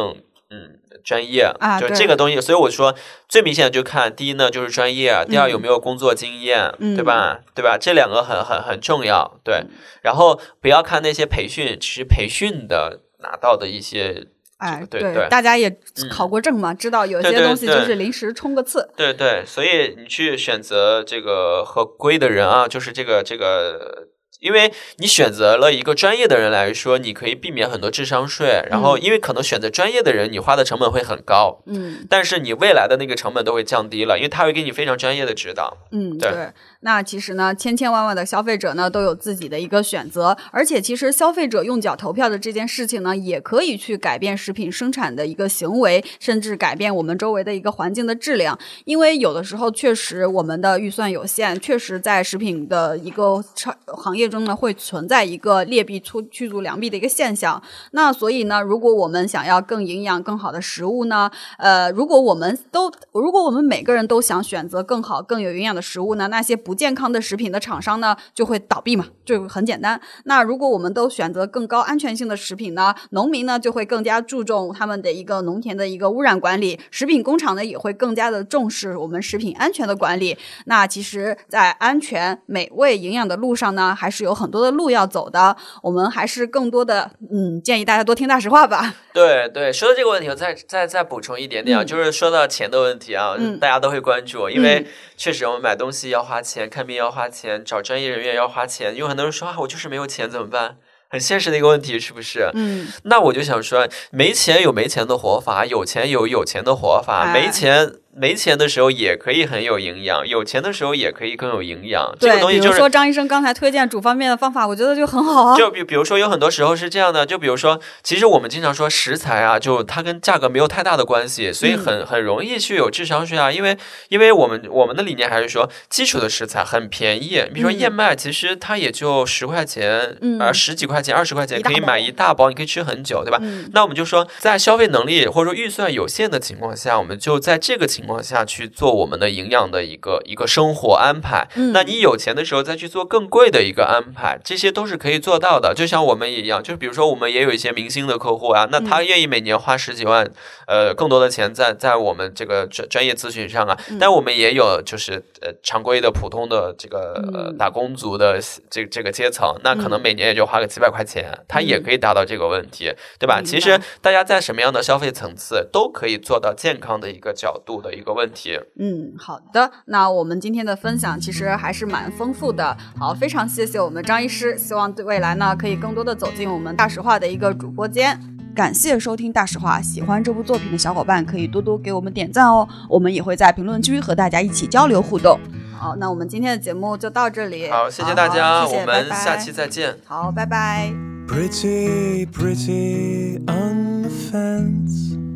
[0.50, 2.40] 嗯专业，啊就这个东西。
[2.40, 2.96] 所以我说
[3.28, 7.40] 最明显的就看第一呢就是专业，第二有没有工作经验，嗯对吧？
[7.56, 7.78] 对吧？
[7.78, 9.66] 这两个很很很重要，对。
[10.02, 14.28] 然后不要看那些培训，其实培训的拿到的一些。
[14.58, 18.90] 哎，对对大家也嗯考过证嘛，知道有些东西就是临时冲个刺。
[18.98, 24.08] 对对，所以你去选择这个合规的人啊，就是这个这个，
[24.40, 28.64] 因为你选择了一个专业的人来说，你可以避免很多智商税。
[28.70, 35.78] 然后，因为可能选择专业的人，你花的成本会很高，嗯但是你未来的那个成本都会降低了，因为他会给你非常专业的指导。
[35.92, 36.50] 嗯，对对。
[36.82, 48.58] 那其实呢，千千万万的消费者呢都有自己的一个选择，而且其实消费者用脚投票的这件事情呢，也可以去改变食品生产的一个行为，甚至改变我们周围的一个环境的质量。
[48.86, 57.62] 因为有的时候确实我们的预算有限，确实在食品的一个产行业中呢，会存在一个劣币出驱逐良币的一个现象。
[57.92, 70.00] 那所以呢，如果我们想要更营养、更好的食物呢，呃，如果我们都，如果我们每个人都想选择更好、更有营养的食物呢，那些不健康的食品的厂商呢就会倒闭嘛，就很简单。
[70.24, 80.38] 那如果我们都选择更高安全性的食品呢，农民呢就会更加注重他们的一个农田的一个污染管理，食品工厂呢也会更加的重视我们食品安全的管理。
[80.66, 85.56] 那其实，在安全、美味、营养的路上呢，还是有很多的路要走的。
[85.82, 88.94] 我们还是更多的，嗯，建议大家多听大实话吧。
[89.14, 100.78] 对对，说到这个问题，我再再再补充一点点啊，嗯就是说到钱的问题啊，嗯大家都会关注，因为嗯确实我们买东西要花钱，看病要花钱，找专业人员要花钱，有很多人说啊，我就是没有钱怎么办？
[101.10, 102.52] 很现实的一个问题，是不是？
[102.54, 107.24] 嗯那我就想说，没钱有没钱的活法，有钱有有钱的活法。
[107.28, 112.12] 哎没钱没钱的时候也可以很有营养，有钱的时候也可以更有营养。
[112.20, 115.58] 这个，东西就是说张医生刚才推荐煮方便的方法，我觉得就很好啊。
[115.58, 123.52] 就比比如说，有很多时候是这样的，就比如说，其实我们经常说食材啊，就它跟价格没有太大的关系，所以嗯很很容易去有智商税啊。
[123.52, 123.78] 因为
[124.10, 133.38] 因为我们我们的理念还是说，基础的食材很便宜，比如说嗯燕麦，其实它也就十块钱，嗯呃十几块钱、二十块钱可以买一大包，你可以吃很久，对吧？
[133.42, 141.48] 嗯那我们就说，在消费能力或者说预算有限的情况下，我们就在这个情况下去做我们的营养的一个一个生活安排。
[141.56, 145.74] 嗯那你有钱的时候再去做更贵的一个安排，这些都是可以做到的。
[145.76, 150.28] 就像我们也一样，就是比如说我们也有一些明星的客户啊，那他愿意每年花十几万，
[150.66, 153.78] 呃，更多的钱在在我们这个专专业咨询上啊。
[154.00, 158.40] 但我们也有就是呃常规的普通的这个、呃嗯打工族的
[158.70, 163.42] 这这个阶层，那可能每年也就花个几百块钱，他也可以达到这个问题，对吧？
[163.44, 168.60] 其实大家在什么样的消费层次都可以做到健康的一个角度的一个问题。
[168.78, 169.72] 嗯，好的。
[169.86, 172.78] 那我们今天的分享其实还是蛮丰富的。
[173.00, 178.20] 好，非常谢谢我们张医师，希望对未来呢可以更多的走进我们大实话的一个主播间。
[178.56, 185.40] 感谢收听大实话，喜欢这部作品的小伙伴可以多多给我们点赞哦，我们也会在评论区和大家一起交流互动。
[185.78, 187.70] 好，那我们今天的节目就到这里。
[187.70, 189.96] 好，谢谢大家，好谢谢我们下期再见。
[190.06, 190.92] 好，拜拜。
[191.28, 195.27] Pretty, pretty on the fence.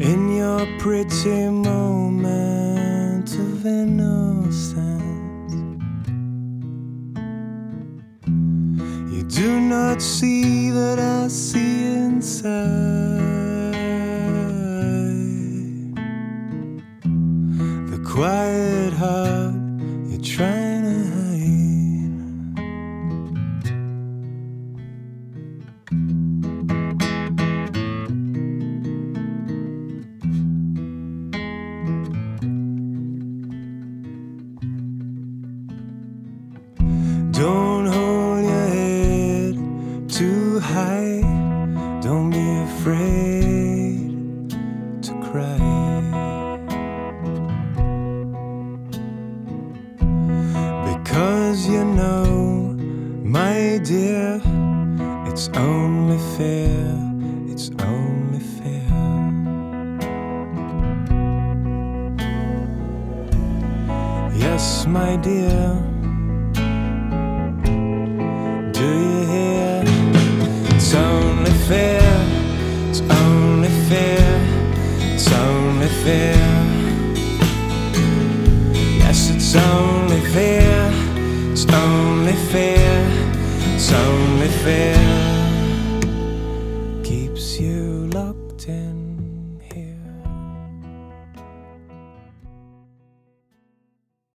[0.00, 5.54] In your pretty moment of innocence,
[9.12, 12.50] you do not see that I see inside.
[17.90, 19.54] The quiet heart
[20.08, 20.73] you're trying